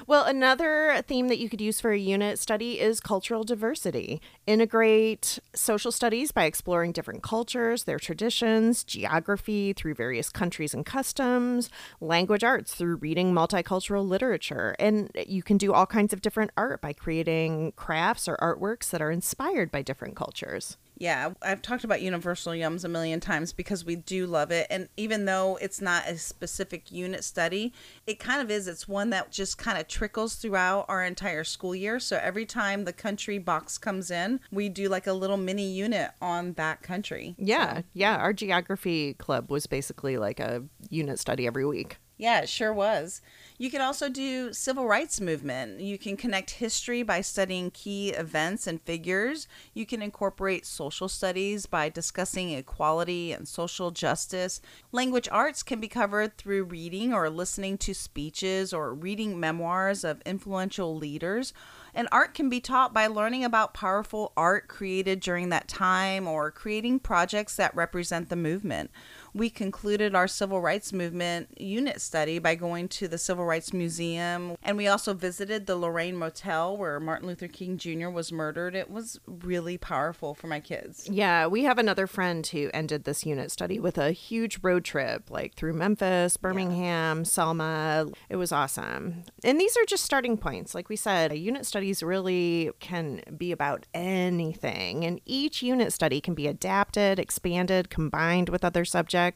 Well, 0.07 0.24
another 0.24 1.02
theme 1.07 1.28
that 1.28 1.38
you 1.38 1.48
could 1.48 1.61
use 1.61 1.81
for 1.81 1.92
a 1.92 1.98
unit 1.98 2.38
study 2.38 2.81
is 2.81 3.00
cultural 3.00 3.44
diversity. 3.44 4.20
Integrate 4.46 5.38
social 5.54 5.92
studies 5.92 6.33
by 6.33 6.44
exploring 6.44 6.92
different 6.92 7.22
cultures, 7.22 7.85
their 7.85 7.98
traditions, 7.98 8.85
geography 8.85 9.72
through 9.72 9.94
various 9.94 10.31
countries 10.31 10.74
and 10.74 10.85
customs, 10.87 11.70
language 12.00 12.44
arts 12.44 12.74
through 12.74 12.96
reading 12.96 13.33
multicultural 13.33 14.07
literature. 14.07 14.74
And 14.78 15.11
you 15.26 15.42
can 15.42 15.59
do 15.59 15.72
all 15.72 15.87
kinds 15.87 16.12
of 16.12 16.22
different 16.22 16.50
art 16.57 16.81
by 16.81 16.92
creating 16.92 17.72
crafts 17.76 18.28
or 18.28 18.37
artworks 18.38 18.90
that 18.90 19.02
are 19.02 19.11
inspired 19.11 19.70
by 19.70 19.83
different 19.83 20.16
cultures. 20.16 20.76
Yeah, 20.98 21.30
I've 21.42 21.62
talked 21.62 21.84
about 21.84 22.02
Universal 22.02 22.54
Yums 22.54 22.84
a 22.84 22.88
million 22.88 23.20
times 23.20 23.52
because 23.52 23.84
we 23.84 23.96
do 23.96 24.26
love 24.26 24.50
it. 24.50 24.66
And 24.68 24.88
even 24.96 25.24
though 25.26 25.56
it's 25.62 25.80
not 25.80 26.08
a 26.08 26.18
specific 26.18 26.90
unit 26.90 27.22
study, 27.22 27.72
it 28.06 28.18
kind 28.18 28.42
of 28.42 28.50
is. 28.50 28.66
It's 28.66 28.88
one 28.88 29.11
that 29.11 29.30
just 29.30 29.58
kind 29.58 29.78
of 29.78 29.87
trickles 29.87 30.34
throughout 30.34 30.87
our 30.88 31.04
entire 31.04 31.44
school 31.44 31.74
year. 31.74 32.00
So 32.00 32.18
every 32.20 32.44
time 32.44 32.84
the 32.84 32.92
country 32.92 33.38
box 33.38 33.78
comes 33.78 34.11
in, 34.11 34.40
we 34.50 34.68
do 34.68 34.88
like 34.88 35.06
a 35.06 35.12
little 35.12 35.37
mini 35.37 35.70
unit 35.70 36.11
on 36.20 36.54
that 36.54 36.82
country. 36.82 37.37
Yeah, 37.38 37.82
yeah. 37.92 38.16
Our 38.16 38.32
geography 38.32 39.14
club 39.14 39.50
was 39.50 39.66
basically 39.66 40.16
like 40.16 40.40
a 40.40 40.64
unit 40.90 41.20
study 41.20 41.46
every 41.46 41.64
week. 41.64 41.98
Yeah, 42.18 42.40
it 42.40 42.48
sure 42.48 42.74
was. 42.74 43.22
You 43.59 43.70
can 43.70 43.81
also 43.81 44.09
do 44.09 44.52
civil 44.52 44.87
rights 44.87 45.20
movement. 45.20 45.81
You 45.81 45.98
can 45.98 46.16
connect 46.16 46.50
history 46.50 47.04
by 47.04 47.20
studying 47.20 47.70
key 47.70 48.11
events 48.11 48.66
and 48.66 48.83
figures. 48.83 49.46
You 49.72 49.87
can 49.87 50.02
incorporate 50.02 50.66
social 50.66 51.09
studies 51.09 51.66
by 51.66 51.88
discussing 51.88 52.50
equality 52.50 53.33
and 53.33 53.46
social 53.46 53.92
justice. 53.92 54.61
Language 54.90 55.28
arts 55.31 55.62
can 55.62 55.78
be 55.78 55.87
covered 55.87 56.37
through 56.37 56.64
reading 56.64 57.14
or 57.14 57.31
listening 57.31 57.78
to 57.78 57.94
speeches 57.94 58.72
or 58.72 58.92
reading 58.92 59.38
memoirs 59.38 60.02
of 60.02 60.20
influential 60.26 60.96
leaders. 60.96 61.52
And 61.94 62.09
art 62.12 62.35
can 62.35 62.48
be 62.48 62.61
taught 62.61 62.92
by 62.92 63.07
learning 63.07 63.44
about 63.44 63.74
powerful 63.74 64.33
art 64.37 64.68
created 64.68 65.20
during 65.20 65.48
that 65.48 65.68
time 65.68 66.28
or 66.28 66.50
creating 66.50 67.00
projects 67.00 67.57
that 67.57 67.74
represent 67.74 68.28
the 68.28 68.37
movement. 68.37 68.90
We 69.38 69.51
concluded 69.51 70.16
our 70.16 70.27
civil 70.27 70.61
rights 70.61 70.92
movement 70.92 71.61
unit 71.61 72.01
study 72.01 72.40
by 72.40 72.57
going 72.57 72.88
to 72.88 73.07
the 73.07 73.18
Civil 73.18 73.44
Rights 73.44 73.72
Museum, 73.72 74.57
and 74.64 74.77
we 74.77 74.88
also 74.88 75.14
visited 75.14 75.66
the 75.66 75.77
Lorraine 75.77 76.16
Motel 76.16 76.77
where 76.77 76.98
Martin 76.98 77.29
Luther 77.29 77.46
King 77.46 77.79
Jr. 77.79 78.09
was 78.09 78.33
murdered. 78.33 78.74
It 78.74 78.90
was 78.90 79.20
really 79.29 79.79
powerful 79.79 80.35
for 80.35 80.48
my 80.48 80.59
kids. 80.59 81.09
Yeah, 81.09 81.46
we 81.46 81.62
have 81.62 81.79
another 81.79 82.09
friend 82.09 82.44
who 82.48 82.68
ended 82.74 83.05
this 83.05 83.24
unit 83.24 83.53
study 83.53 83.79
with 83.79 83.96
a 83.96 84.11
huge 84.11 84.59
road 84.61 84.85
trip, 84.85 85.31
like 85.31 85.55
through 85.55 85.74
Memphis, 85.74 86.37
Birmingham, 86.37 87.24
Selma. 87.24 88.09
It 88.29 88.37
was 88.37 88.51
awesome. 88.51 89.22
And 89.44 89.61
these 89.61 89.77
are 89.77 89.85
just 89.85 90.03
starting 90.03 90.37
points. 90.37 90.74
Like 90.74 90.88
we 90.88 90.96
said, 90.96 91.33
unit 91.38 91.64
studies 91.64 92.03
really 92.03 92.72
can 92.81 93.22
be 93.37 93.53
about 93.53 93.87
anything, 93.94 95.05
and 95.05 95.20
each 95.27 95.62
unit 95.62 95.92
study 95.92 96.20
can 96.20 96.35
be 96.35 96.48
adapted, 96.48 97.20
expanded, 97.20 97.88
combined 97.88 98.48
with 98.48 98.64
other 98.64 98.85
subjects, 98.85 99.27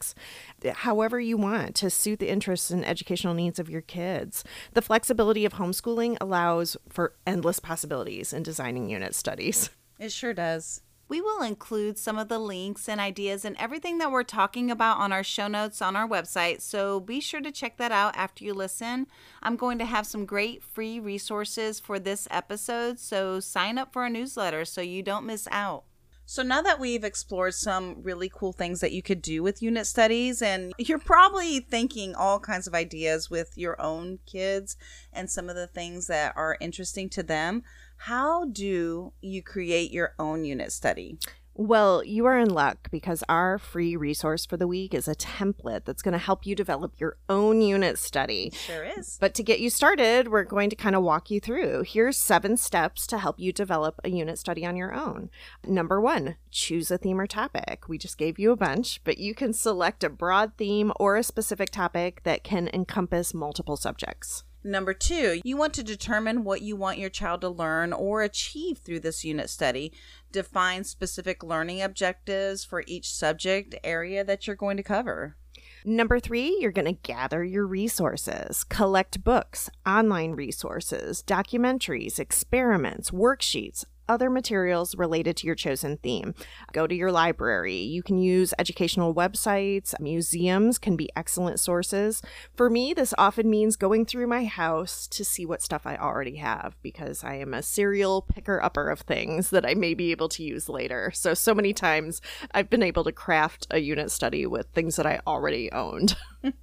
Eh, 0.63 0.73
however 0.73 1.19
you 1.19 1.37
want 1.37 1.75
to 1.75 1.89
suit 1.89 2.19
the 2.19 2.29
interests 2.29 2.71
and 2.71 2.85
educational 2.85 3.33
needs 3.33 3.59
of 3.59 3.69
your 3.69 3.81
kids. 3.81 4.43
The 4.73 4.81
flexibility 4.81 5.45
of 5.45 5.53
homeschooling 5.53 6.17
allows 6.19 6.77
for 6.89 7.13
endless 7.27 7.59
possibilities 7.59 8.33
in 8.33 8.43
designing 8.43 8.89
unit 8.89 9.15
studies. 9.15 9.69
It 9.99 10.11
sure 10.11 10.33
does. 10.33 10.81
We 11.07 11.21
will 11.21 11.43
include 11.43 11.97
some 11.97 12.17
of 12.17 12.27
the 12.27 12.39
links 12.39 12.89
and 12.89 12.99
ideas 12.99 13.45
and 13.45 13.55
everything 13.59 13.99
that 13.99 14.11
we're 14.11 14.23
talking 14.23 14.71
about 14.71 14.97
on 14.97 15.13
our 15.13 15.23
show 15.23 15.47
notes 15.47 15.81
on 15.81 15.95
our 15.95 16.07
website, 16.07 16.61
so 16.61 16.99
be 16.99 17.19
sure 17.19 17.41
to 17.41 17.51
check 17.51 17.77
that 17.77 17.91
out 17.91 18.17
after 18.17 18.43
you 18.43 18.53
listen. 18.53 19.07
I'm 19.43 19.55
going 19.55 19.77
to 19.77 19.85
have 19.85 20.07
some 20.07 20.25
great 20.25 20.63
free 20.63 20.99
resources 20.99 21.79
for 21.79 21.99
this 21.99 22.27
episode, 22.31 22.99
so 22.99 23.39
sign 23.39 23.77
up 23.77 23.93
for 23.93 24.01
our 24.01 24.09
newsletter 24.09 24.65
so 24.65 24.81
you 24.81 25.03
don't 25.03 25.25
miss 25.25 25.47
out. 25.51 25.83
So 26.25 26.41
now 26.41 26.61
that 26.61 26.79
we've 26.79 27.03
explored 27.03 27.53
some 27.53 27.97
really 28.01 28.31
cool 28.33 28.53
things 28.53 28.79
that 28.79 28.93
you 28.93 29.01
could 29.01 29.21
do 29.21 29.43
with 29.43 29.61
unit 29.61 29.85
studies, 29.85 30.41
and 30.41 30.73
you're 30.77 30.99
probably 30.99 31.59
thinking 31.59 32.15
all 32.15 32.39
kinds 32.39 32.65
of 32.65 32.73
ideas 32.73 33.29
with 33.29 33.57
your 33.57 33.79
own 33.81 34.19
kids 34.25 34.77
and 35.11 35.29
some 35.29 35.49
of 35.49 35.55
the 35.55 35.67
things 35.67 36.07
that 36.07 36.33
are 36.35 36.57
interesting 36.61 37.09
to 37.09 37.23
them, 37.23 37.63
how 37.97 38.45
do 38.45 39.13
you 39.21 39.43
create 39.43 39.91
your 39.91 40.13
own 40.17 40.45
unit 40.45 40.71
study? 40.71 41.17
Well, 41.55 42.03
you 42.03 42.25
are 42.25 42.39
in 42.39 42.49
luck 42.49 42.89
because 42.89 43.23
our 43.29 43.59
free 43.59 43.95
resource 43.95 44.43
for 44.43 44.57
the 44.57 44.67
week 44.67 44.93
is 44.95 45.07
a 45.07 45.13
template 45.13 45.85
that's 45.85 46.01
going 46.01 46.13
to 46.13 46.17
help 46.17 46.47
you 46.47 46.55
develop 46.55 46.99
your 46.99 47.17
own 47.29 47.61
unit 47.61 47.99
study. 47.99 48.51
Sure 48.53 48.83
is. 48.83 49.17
But 49.21 49.35
to 49.35 49.43
get 49.43 49.59
you 49.59 49.69
started, 49.69 50.29
we're 50.29 50.45
going 50.45 50.71
to 50.71 50.75
kind 50.75 50.95
of 50.95 51.03
walk 51.03 51.29
you 51.29 51.39
through. 51.39 51.83
Here's 51.83 52.17
seven 52.17 52.57
steps 52.57 53.05
to 53.07 53.19
help 53.19 53.39
you 53.39 53.53
develop 53.53 54.01
a 54.03 54.09
unit 54.09 54.39
study 54.39 54.65
on 54.65 54.75
your 54.75 54.95
own. 54.95 55.29
Number 55.63 56.01
one, 56.01 56.37
choose 56.49 56.89
a 56.89 56.97
theme 56.97 57.21
or 57.21 57.27
topic. 57.27 57.87
We 57.87 57.99
just 57.99 58.17
gave 58.17 58.39
you 58.39 58.51
a 58.51 58.57
bunch, 58.57 59.03
but 59.03 59.19
you 59.19 59.35
can 59.35 59.53
select 59.53 60.03
a 60.03 60.09
broad 60.09 60.53
theme 60.57 60.91
or 60.95 61.17
a 61.17 61.23
specific 61.23 61.69
topic 61.69 62.23
that 62.23 62.43
can 62.43 62.67
encompass 62.73 63.31
multiple 63.31 63.77
subjects. 63.77 64.43
Number 64.65 64.93
two, 64.93 65.41
you 65.43 65.57
want 65.57 65.73
to 65.73 65.83
determine 65.83 66.45
what 66.45 66.61
you 66.61 66.77
want 66.77 66.97
your 66.97 67.09
child 67.09 67.41
to 67.41 67.49
learn 67.49 67.91
or 67.91 68.21
achieve 68.21 68.77
through 68.77 69.01
this 69.01 69.25
unit 69.25 69.49
study. 69.49 69.91
Define 70.33 70.83
specific 70.83 71.43
learning 71.43 71.83
objectives 71.83 72.65
for 72.65 72.83
each 72.87 73.13
subject 73.13 73.75
area 73.83 74.23
that 74.23 74.47
you're 74.47 74.55
going 74.55 74.77
to 74.77 74.83
cover. 74.83 75.37
Number 75.85 76.19
three, 76.19 76.57
you're 76.59 76.71
going 76.71 76.87
to 76.87 77.01
gather 77.03 77.43
your 77.43 77.67
resources, 77.67 78.63
collect 78.63 79.23
books, 79.23 79.69
online 79.85 80.31
resources, 80.31 81.21
documentaries, 81.21 82.19
experiments, 82.19 83.11
worksheets, 83.11 83.85
other 84.07 84.29
materials 84.29 84.95
related 84.95 85.37
to 85.37 85.47
your 85.47 85.55
chosen 85.55 85.97
theme. 85.97 86.33
Go 86.71 86.87
to 86.87 86.95
your 86.95 87.11
library. 87.11 87.77
You 87.77 88.03
can 88.03 88.17
use 88.17 88.53
educational 88.59 89.13
websites. 89.13 89.93
Museums 89.99 90.77
can 90.77 90.95
be 90.95 91.09
excellent 91.15 91.59
sources. 91.59 92.21
For 92.55 92.69
me, 92.69 92.93
this 92.93 93.13
often 93.17 93.49
means 93.49 93.75
going 93.75 94.05
through 94.05 94.27
my 94.27 94.45
house 94.45 95.07
to 95.07 95.23
see 95.23 95.45
what 95.45 95.61
stuff 95.61 95.85
I 95.85 95.95
already 95.95 96.37
have 96.37 96.75
because 96.81 97.23
I 97.23 97.35
am 97.35 97.53
a 97.53 97.61
serial 97.61 98.21
picker 98.21 98.61
upper 98.61 98.89
of 98.89 99.01
things 99.01 99.49
that 99.49 99.65
I 99.65 99.73
may 99.73 99.93
be 99.93 100.11
able 100.11 100.29
to 100.29 100.43
use 100.43 100.69
later. 100.69 101.11
So, 101.13 101.33
so 101.33 101.53
many 101.53 101.73
times 101.73 102.21
I've 102.51 102.69
been 102.69 102.83
able 102.83 103.03
to 103.03 103.11
craft 103.11 103.67
a 103.71 103.79
unit 103.79 104.11
study 104.11 104.45
with 104.45 104.67
things 104.67 104.95
that 104.95 105.05
I 105.05 105.21
already 105.25 105.71
owned. 105.71 106.15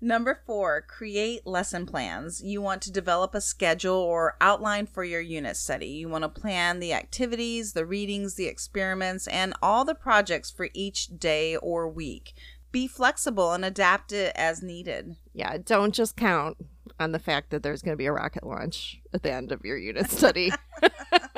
Number 0.00 0.40
four, 0.46 0.82
create 0.82 1.46
lesson 1.46 1.86
plans. 1.86 2.42
You 2.42 2.60
want 2.60 2.82
to 2.82 2.92
develop 2.92 3.34
a 3.34 3.40
schedule 3.40 3.96
or 3.96 4.36
outline 4.40 4.86
for 4.86 5.04
your 5.04 5.20
unit 5.20 5.56
study. 5.56 5.88
You 5.88 6.08
want 6.08 6.22
to 6.22 6.28
plan 6.28 6.80
the 6.80 6.92
activities, 6.92 7.72
the 7.72 7.86
readings, 7.86 8.34
the 8.34 8.46
experiments, 8.46 9.26
and 9.26 9.54
all 9.62 9.84
the 9.84 9.94
projects 9.94 10.50
for 10.50 10.68
each 10.74 11.18
day 11.18 11.56
or 11.56 11.88
week. 11.88 12.34
Be 12.72 12.86
flexible 12.86 13.52
and 13.52 13.64
adapt 13.64 14.12
it 14.12 14.32
as 14.36 14.62
needed. 14.62 15.16
Yeah, 15.32 15.56
don't 15.64 15.94
just 15.94 16.16
count 16.16 16.58
on 17.00 17.12
the 17.12 17.18
fact 17.18 17.50
that 17.50 17.62
there's 17.62 17.82
going 17.82 17.94
to 17.94 17.96
be 17.96 18.06
a 18.06 18.12
rocket 18.12 18.44
launch 18.44 19.00
at 19.14 19.22
the 19.22 19.32
end 19.32 19.50
of 19.50 19.64
your 19.64 19.78
unit 19.78 20.10
study. 20.10 20.52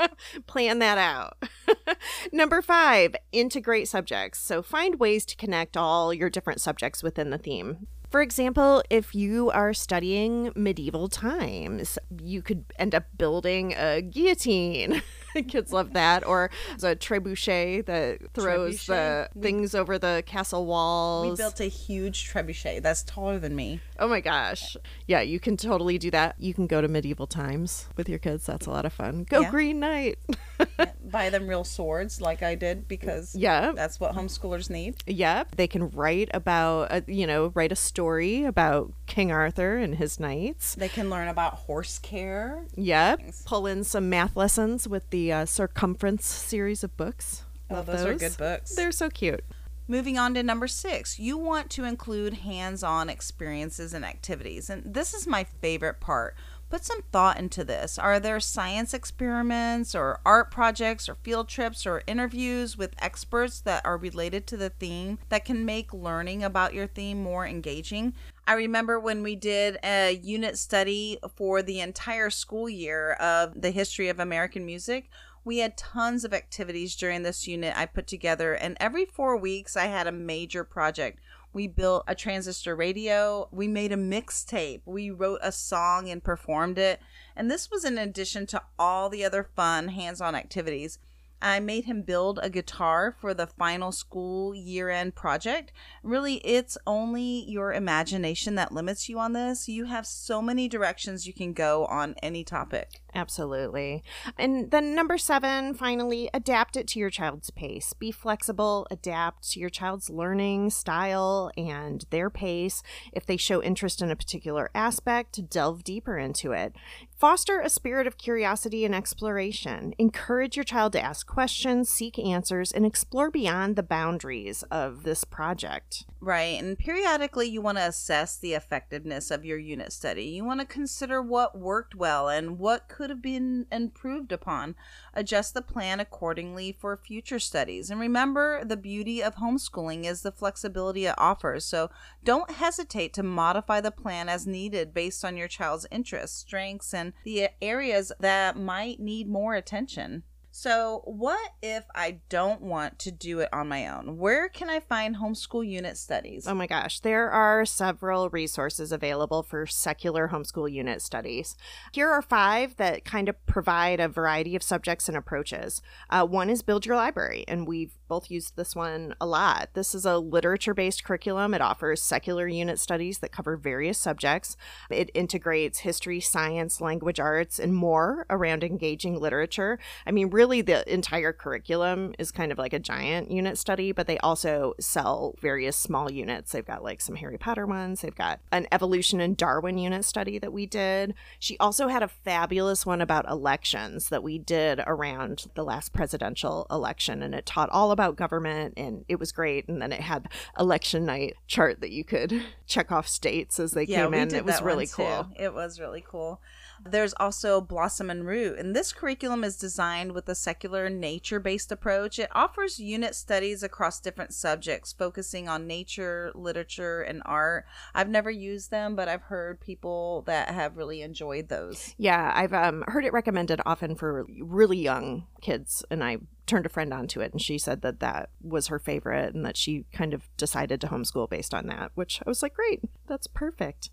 Plan 0.46 0.78
that 0.78 0.98
out. 0.98 1.36
Number 2.32 2.62
five, 2.62 3.14
integrate 3.32 3.88
subjects. 3.88 4.40
So 4.40 4.62
find 4.62 4.98
ways 4.98 5.24
to 5.26 5.36
connect 5.36 5.76
all 5.76 6.12
your 6.12 6.30
different 6.30 6.60
subjects 6.60 7.02
within 7.02 7.30
the 7.30 7.38
theme. 7.38 7.86
For 8.10 8.22
example, 8.22 8.82
if 8.88 9.14
you 9.14 9.50
are 9.50 9.74
studying 9.74 10.50
medieval 10.56 11.08
times, 11.08 11.98
you 12.22 12.40
could 12.40 12.64
end 12.78 12.94
up 12.94 13.04
building 13.16 13.74
a 13.74 14.00
guillotine. 14.00 15.02
Kids 15.48 15.72
love 15.72 15.92
that. 15.94 16.26
Or 16.26 16.50
a 16.82 16.96
trebuchet 16.96 17.86
that 17.86 18.32
throws 18.32 18.86
Trebuchet? 18.86 19.32
the 19.32 19.40
things 19.40 19.74
over 19.74 19.98
the 19.98 20.22
castle 20.26 20.66
walls. 20.66 21.30
We 21.30 21.36
built 21.36 21.60
a 21.60 21.64
huge 21.64 22.30
trebuchet 22.30 22.82
that's 22.82 23.02
taller 23.02 23.38
than 23.38 23.54
me. 23.54 23.80
Oh 23.98 24.08
my 24.08 24.20
gosh. 24.20 24.76
Yeah, 25.06 25.20
you 25.20 25.40
can 25.40 25.56
totally 25.56 25.98
do 25.98 26.10
that. 26.10 26.36
You 26.38 26.54
can 26.54 26.66
go 26.66 26.80
to 26.80 26.88
medieval 26.88 27.26
times 27.26 27.88
with 27.96 28.08
your 28.08 28.18
kids. 28.18 28.46
That's 28.46 28.66
a 28.66 28.70
lot 28.70 28.84
of 28.84 28.92
fun. 28.92 29.24
Go 29.28 29.40
Yeah. 29.40 29.50
Green 29.50 29.80
Knight. 29.80 30.18
Buy 31.04 31.30
them 31.30 31.48
real 31.48 31.64
swords 31.64 32.20
like 32.20 32.42
I 32.42 32.54
did 32.54 32.88
because 32.88 33.34
yeah. 33.34 33.72
that's 33.72 34.00
what 34.00 34.14
homeschoolers 34.14 34.70
need. 34.70 34.96
Yep. 35.06 35.56
They 35.56 35.66
can 35.66 35.90
write 35.90 36.30
about, 36.34 36.92
uh, 36.92 37.00
you 37.06 37.26
know, 37.26 37.52
write 37.54 37.72
a 37.72 37.76
story 37.76 38.44
about 38.44 38.92
King 39.08 39.32
Arthur 39.32 39.76
and 39.76 39.96
his 39.96 40.20
knights. 40.20 40.74
They 40.74 40.88
can 40.88 41.10
learn 41.10 41.28
about 41.28 41.54
horse 41.54 41.98
care. 41.98 42.64
Yep. 42.76 43.20
Pull 43.44 43.66
in 43.66 43.82
some 43.82 44.08
math 44.08 44.36
lessons 44.36 44.86
with 44.86 45.08
the 45.10 45.32
uh, 45.32 45.46
Sir 45.46 45.66
Cumference 45.66 46.24
series 46.24 46.84
of 46.84 46.96
books. 46.96 47.44
Oh, 47.70 47.76
Love 47.76 47.86
those 47.86 48.04
are 48.04 48.14
good 48.14 48.36
books. 48.36 48.74
They're 48.74 48.92
so 48.92 49.08
cute. 49.08 49.42
Moving 49.90 50.18
on 50.18 50.34
to 50.34 50.42
number 50.42 50.68
six, 50.68 51.18
you 51.18 51.38
want 51.38 51.70
to 51.70 51.84
include 51.84 52.34
hands 52.34 52.82
on 52.82 53.08
experiences 53.08 53.94
and 53.94 54.04
activities. 54.04 54.68
And 54.68 54.94
this 54.94 55.14
is 55.14 55.26
my 55.26 55.44
favorite 55.44 55.98
part. 55.98 56.36
Put 56.68 56.84
some 56.84 57.00
thought 57.10 57.38
into 57.38 57.64
this. 57.64 57.98
Are 57.98 58.20
there 58.20 58.40
science 58.40 58.92
experiments 58.92 59.94
or 59.94 60.20
art 60.26 60.50
projects 60.50 61.08
or 61.08 61.14
field 61.14 61.48
trips 61.48 61.86
or 61.86 62.02
interviews 62.06 62.76
with 62.76 62.94
experts 62.98 63.62
that 63.62 63.86
are 63.86 63.96
related 63.96 64.46
to 64.48 64.58
the 64.58 64.68
theme 64.68 65.18
that 65.30 65.46
can 65.46 65.64
make 65.64 65.94
learning 65.94 66.44
about 66.44 66.74
your 66.74 66.86
theme 66.86 67.22
more 67.22 67.46
engaging? 67.46 68.12
I 68.48 68.54
remember 68.54 68.98
when 68.98 69.22
we 69.22 69.36
did 69.36 69.76
a 69.84 70.12
unit 70.22 70.56
study 70.56 71.18
for 71.36 71.60
the 71.60 71.80
entire 71.80 72.30
school 72.30 72.66
year 72.66 73.12
of 73.12 73.60
the 73.60 73.70
history 73.70 74.08
of 74.08 74.18
American 74.18 74.64
music. 74.64 75.10
We 75.44 75.58
had 75.58 75.76
tons 75.76 76.24
of 76.24 76.32
activities 76.32 76.96
during 76.96 77.24
this 77.24 77.46
unit 77.46 77.76
I 77.76 77.84
put 77.84 78.06
together, 78.06 78.54
and 78.54 78.78
every 78.80 79.04
four 79.04 79.36
weeks 79.36 79.76
I 79.76 79.84
had 79.84 80.06
a 80.06 80.12
major 80.12 80.64
project. 80.64 81.20
We 81.52 81.68
built 81.68 82.04
a 82.08 82.14
transistor 82.14 82.74
radio, 82.74 83.50
we 83.52 83.68
made 83.68 83.92
a 83.92 83.96
mixtape, 83.96 84.80
we 84.86 85.10
wrote 85.10 85.40
a 85.42 85.52
song 85.52 86.08
and 86.08 86.24
performed 86.24 86.78
it. 86.78 87.02
And 87.36 87.50
this 87.50 87.70
was 87.70 87.84
in 87.84 87.98
addition 87.98 88.46
to 88.46 88.62
all 88.78 89.10
the 89.10 89.26
other 89.26 89.44
fun 89.56 89.88
hands 89.88 90.22
on 90.22 90.34
activities. 90.34 90.98
I 91.40 91.60
made 91.60 91.84
him 91.84 92.02
build 92.02 92.38
a 92.42 92.50
guitar 92.50 93.16
for 93.20 93.34
the 93.34 93.46
final 93.46 93.92
school 93.92 94.54
year 94.54 94.90
end 94.90 95.14
project. 95.14 95.72
Really, 96.02 96.36
it's 96.36 96.76
only 96.86 97.44
your 97.48 97.72
imagination 97.72 98.54
that 98.56 98.72
limits 98.72 99.08
you 99.08 99.18
on 99.18 99.32
this. 99.32 99.68
You 99.68 99.84
have 99.84 100.06
so 100.06 100.42
many 100.42 100.68
directions 100.68 101.26
you 101.26 101.32
can 101.32 101.52
go 101.52 101.86
on 101.86 102.14
any 102.22 102.44
topic. 102.44 103.00
Absolutely. 103.14 104.02
And 104.36 104.70
then 104.70 104.94
number 104.94 105.16
seven, 105.16 105.74
finally, 105.74 106.28
adapt 106.34 106.76
it 106.76 106.86
to 106.88 106.98
your 106.98 107.10
child's 107.10 107.50
pace. 107.50 107.92
Be 107.92 108.10
flexible, 108.10 108.86
adapt 108.90 109.50
to 109.52 109.60
your 109.60 109.70
child's 109.70 110.10
learning 110.10 110.70
style 110.70 111.50
and 111.56 112.04
their 112.10 112.30
pace. 112.30 112.82
If 113.12 113.26
they 113.26 113.36
show 113.36 113.62
interest 113.62 114.02
in 114.02 114.10
a 114.10 114.16
particular 114.16 114.70
aspect, 114.74 115.48
delve 115.48 115.84
deeper 115.84 116.18
into 116.18 116.52
it. 116.52 116.74
Foster 117.18 117.58
a 117.58 117.68
spirit 117.68 118.06
of 118.06 118.16
curiosity 118.16 118.84
and 118.84 118.94
exploration. 118.94 119.92
Encourage 119.98 120.56
your 120.56 120.62
child 120.62 120.92
to 120.92 121.00
ask 121.00 121.26
questions, 121.26 121.88
seek 121.88 122.16
answers, 122.16 122.70
and 122.70 122.86
explore 122.86 123.28
beyond 123.28 123.74
the 123.74 123.82
boundaries 123.82 124.62
of 124.70 125.02
this 125.02 125.24
project. 125.24 126.04
Right. 126.20 126.62
And 126.62 126.78
periodically, 126.78 127.48
you 127.48 127.60
want 127.60 127.78
to 127.78 127.86
assess 127.86 128.36
the 128.36 128.54
effectiveness 128.54 129.32
of 129.32 129.44
your 129.44 129.58
unit 129.58 129.92
study. 129.92 130.26
You 130.26 130.44
want 130.44 130.60
to 130.60 130.66
consider 130.66 131.20
what 131.20 131.58
worked 131.58 131.96
well 131.96 132.28
and 132.28 132.56
what 132.56 132.88
could 132.88 133.10
have 133.10 133.22
been 133.22 133.66
improved 133.72 134.30
upon. 134.30 134.76
Adjust 135.12 135.54
the 135.54 135.62
plan 135.62 135.98
accordingly 135.98 136.70
for 136.70 136.96
future 136.96 137.40
studies. 137.40 137.90
And 137.90 137.98
remember, 137.98 138.64
the 138.64 138.76
beauty 138.76 139.22
of 139.24 139.36
homeschooling 139.36 140.04
is 140.04 140.22
the 140.22 140.32
flexibility 140.32 141.06
it 141.06 141.14
offers. 141.18 141.64
So 141.64 141.90
don't 142.24 142.50
hesitate 142.50 143.12
to 143.14 143.24
modify 143.24 143.80
the 143.80 143.90
plan 143.90 144.28
as 144.28 144.46
needed 144.46 144.94
based 144.94 145.24
on 145.24 145.36
your 145.36 145.48
child's 145.48 145.86
interests, 145.90 146.38
strengths, 146.38 146.94
and 146.94 147.07
the 147.24 147.48
areas 147.60 148.12
that 148.20 148.56
might 148.56 149.00
need 149.00 149.28
more 149.28 149.54
attention. 149.54 150.22
So, 150.60 151.02
what 151.04 151.52
if 151.62 151.84
I 151.94 152.18
don't 152.28 152.60
want 152.60 152.98
to 152.98 153.12
do 153.12 153.38
it 153.38 153.48
on 153.52 153.68
my 153.68 153.86
own? 153.86 154.18
Where 154.18 154.48
can 154.48 154.68
I 154.68 154.80
find 154.80 155.14
homeschool 155.14 155.64
unit 155.64 155.96
studies? 155.96 156.48
Oh 156.48 156.54
my 156.54 156.66
gosh, 156.66 156.98
there 156.98 157.30
are 157.30 157.64
several 157.64 158.28
resources 158.30 158.90
available 158.90 159.44
for 159.44 159.66
secular 159.66 160.30
homeschool 160.32 160.68
unit 160.68 161.00
studies. 161.00 161.54
Here 161.92 162.10
are 162.10 162.22
five 162.22 162.74
that 162.74 163.04
kind 163.04 163.28
of 163.28 163.46
provide 163.46 164.00
a 164.00 164.08
variety 164.08 164.56
of 164.56 164.64
subjects 164.64 165.06
and 165.06 165.16
approaches. 165.16 165.80
Uh, 166.10 166.26
one 166.26 166.50
is 166.50 166.62
Build 166.62 166.84
Your 166.84 166.96
Library, 166.96 167.44
and 167.46 167.64
we've 167.64 167.92
both 168.08 168.28
used 168.28 168.56
this 168.56 168.74
one 168.74 169.14
a 169.20 169.26
lot. 169.26 169.68
This 169.74 169.94
is 169.94 170.04
a 170.04 170.18
literature 170.18 170.74
based 170.74 171.04
curriculum. 171.04 171.54
It 171.54 171.60
offers 171.60 172.02
secular 172.02 172.48
unit 172.48 172.80
studies 172.80 173.18
that 173.18 173.30
cover 173.30 173.56
various 173.56 173.98
subjects. 173.98 174.56
It 174.90 175.12
integrates 175.14 175.80
history, 175.80 176.18
science, 176.18 176.80
language 176.80 177.20
arts, 177.20 177.60
and 177.60 177.72
more 177.72 178.26
around 178.28 178.64
engaging 178.64 179.20
literature. 179.20 179.78
I 180.04 180.10
mean, 180.10 180.30
really, 180.30 180.47
the 180.48 180.90
entire 180.92 181.32
curriculum 181.32 182.14
is 182.18 182.30
kind 182.30 182.50
of 182.50 182.58
like 182.58 182.72
a 182.72 182.78
giant 182.78 183.30
unit 183.30 183.58
study, 183.58 183.92
but 183.92 184.06
they 184.06 184.18
also 184.18 184.74
sell 184.80 185.34
various 185.40 185.76
small 185.76 186.10
units. 186.10 186.52
They've 186.52 186.64
got 186.66 186.82
like 186.82 187.00
some 187.00 187.16
Harry 187.16 187.38
Potter 187.38 187.66
ones, 187.66 188.00
they've 188.00 188.14
got 188.14 188.40
an 188.50 188.66
evolution 188.72 189.20
and 189.20 189.36
Darwin 189.36 189.78
unit 189.78 190.04
study 190.04 190.38
that 190.38 190.52
we 190.52 190.66
did. 190.66 191.14
She 191.38 191.56
also 191.58 191.88
had 191.88 192.02
a 192.02 192.08
fabulous 192.08 192.84
one 192.84 193.00
about 193.00 193.28
elections 193.28 194.08
that 194.08 194.22
we 194.22 194.38
did 194.38 194.80
around 194.86 195.46
the 195.54 195.64
last 195.64 195.92
presidential 195.92 196.66
election, 196.70 197.22
and 197.22 197.34
it 197.34 197.46
taught 197.46 197.70
all 197.70 197.90
about 197.90 198.16
government, 198.16 198.74
and 198.76 199.04
it 199.08 199.20
was 199.20 199.32
great. 199.32 199.68
And 199.68 199.80
then 199.80 199.92
it 199.92 200.00
had 200.00 200.28
election 200.58 201.04
night 201.04 201.36
chart 201.46 201.80
that 201.80 201.90
you 201.90 202.04
could 202.04 202.42
check 202.66 202.90
off 202.90 203.06
states 203.06 203.60
as 203.60 203.72
they 203.72 203.86
came 203.86 204.14
in. 204.14 204.34
It 204.34 204.44
was 204.44 204.62
really 204.62 204.88
one, 204.96 205.06
cool. 205.06 205.24
too. 205.24 205.42
It 205.42 205.54
was 205.54 205.78
really 205.78 206.04
cool. 206.06 206.40
There's 206.84 207.14
also 207.18 207.60
Blossom 207.60 208.10
and 208.10 208.26
Root, 208.26 208.58
and 208.58 208.74
this 208.74 208.92
curriculum 208.92 209.44
is 209.44 209.56
designed 209.56 210.12
with 210.12 210.28
a 210.28 210.34
secular 210.34 210.88
nature 210.88 211.40
based 211.40 211.72
approach. 211.72 212.18
It 212.18 212.28
offers 212.32 212.78
unit 212.78 213.14
studies 213.14 213.62
across 213.62 214.00
different 214.00 214.32
subjects, 214.32 214.92
focusing 214.92 215.48
on 215.48 215.66
nature, 215.66 216.32
literature, 216.34 217.02
and 217.02 217.22
art. 217.24 217.66
I've 217.94 218.08
never 218.08 218.30
used 218.30 218.70
them, 218.70 218.96
but 218.96 219.08
I've 219.08 219.22
heard 219.22 219.60
people 219.60 220.22
that 220.26 220.50
have 220.50 220.76
really 220.76 221.02
enjoyed 221.02 221.48
those. 221.48 221.94
Yeah, 221.98 222.32
I've 222.34 222.52
um, 222.52 222.84
heard 222.86 223.04
it 223.04 223.12
recommended 223.12 223.60
often 223.66 223.94
for 223.94 224.26
really 224.40 224.78
young 224.78 225.26
kids, 225.40 225.84
and 225.90 226.02
I 226.02 226.18
turned 226.48 226.66
a 226.66 226.70
friend 226.70 226.92
onto 226.92 227.20
it, 227.20 227.32
and 227.32 227.40
she 227.40 227.58
said 227.58 227.82
that 227.82 228.00
that 228.00 228.30
was 228.42 228.66
her 228.66 228.78
favorite, 228.78 229.34
and 229.34 229.44
that 229.44 229.56
she 229.56 229.84
kind 229.92 230.14
of 230.14 230.28
decided 230.36 230.80
to 230.80 230.88
homeschool 230.88 231.30
based 231.30 231.54
on 231.54 231.66
that. 231.66 231.92
Which 231.94 232.20
I 232.26 232.28
was 232.28 232.42
like, 232.42 232.54
great, 232.54 232.80
that's 233.06 233.26
perfect. 233.26 233.90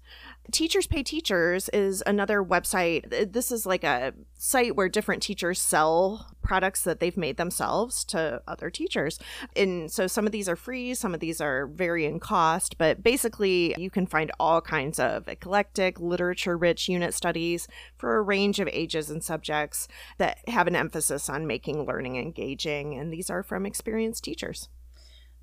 Teachers 0.51 0.87
Pay 0.87 1.03
Teachers 1.03 1.69
is 1.69 2.01
another 2.05 2.43
website. 2.43 3.31
This 3.33 3.51
is 3.51 3.65
like 3.65 3.83
a 3.83 4.13
site 4.37 4.75
where 4.75 4.89
different 4.89 5.21
teachers 5.21 5.61
sell 5.61 6.27
products 6.41 6.83
that 6.83 6.99
they've 6.99 7.17
made 7.17 7.37
themselves 7.37 8.05
to 8.05 8.41
other 8.47 8.69
teachers. 8.69 9.17
And 9.55 9.91
so 9.91 10.05
some 10.05 10.25
of 10.27 10.31
these 10.31 10.47
are 10.47 10.55
free, 10.55 10.93
some 10.93 11.13
of 11.13 11.19
these 11.19 11.41
are 11.41 11.65
vary 11.65 12.05
in 12.05 12.19
cost, 12.19 12.77
but 12.77 13.01
basically 13.01 13.73
you 13.77 13.89
can 13.89 14.05
find 14.05 14.31
all 14.39 14.61
kinds 14.61 14.99
of 14.99 15.27
eclectic, 15.27 15.99
literature 15.99 16.55
rich 16.55 16.87
unit 16.87 17.13
studies 17.15 17.67
for 17.97 18.17
a 18.17 18.21
range 18.21 18.59
of 18.59 18.69
ages 18.71 19.09
and 19.09 19.23
subjects 19.23 19.87
that 20.19 20.37
have 20.47 20.67
an 20.67 20.75
emphasis 20.75 21.29
on 21.29 21.47
making 21.47 21.85
learning 21.85 22.17
engaging. 22.17 22.44
And 22.45 23.11
these 23.11 23.29
are 23.29 23.43
from 23.43 23.65
experienced 23.65 24.23
teachers. 24.23 24.69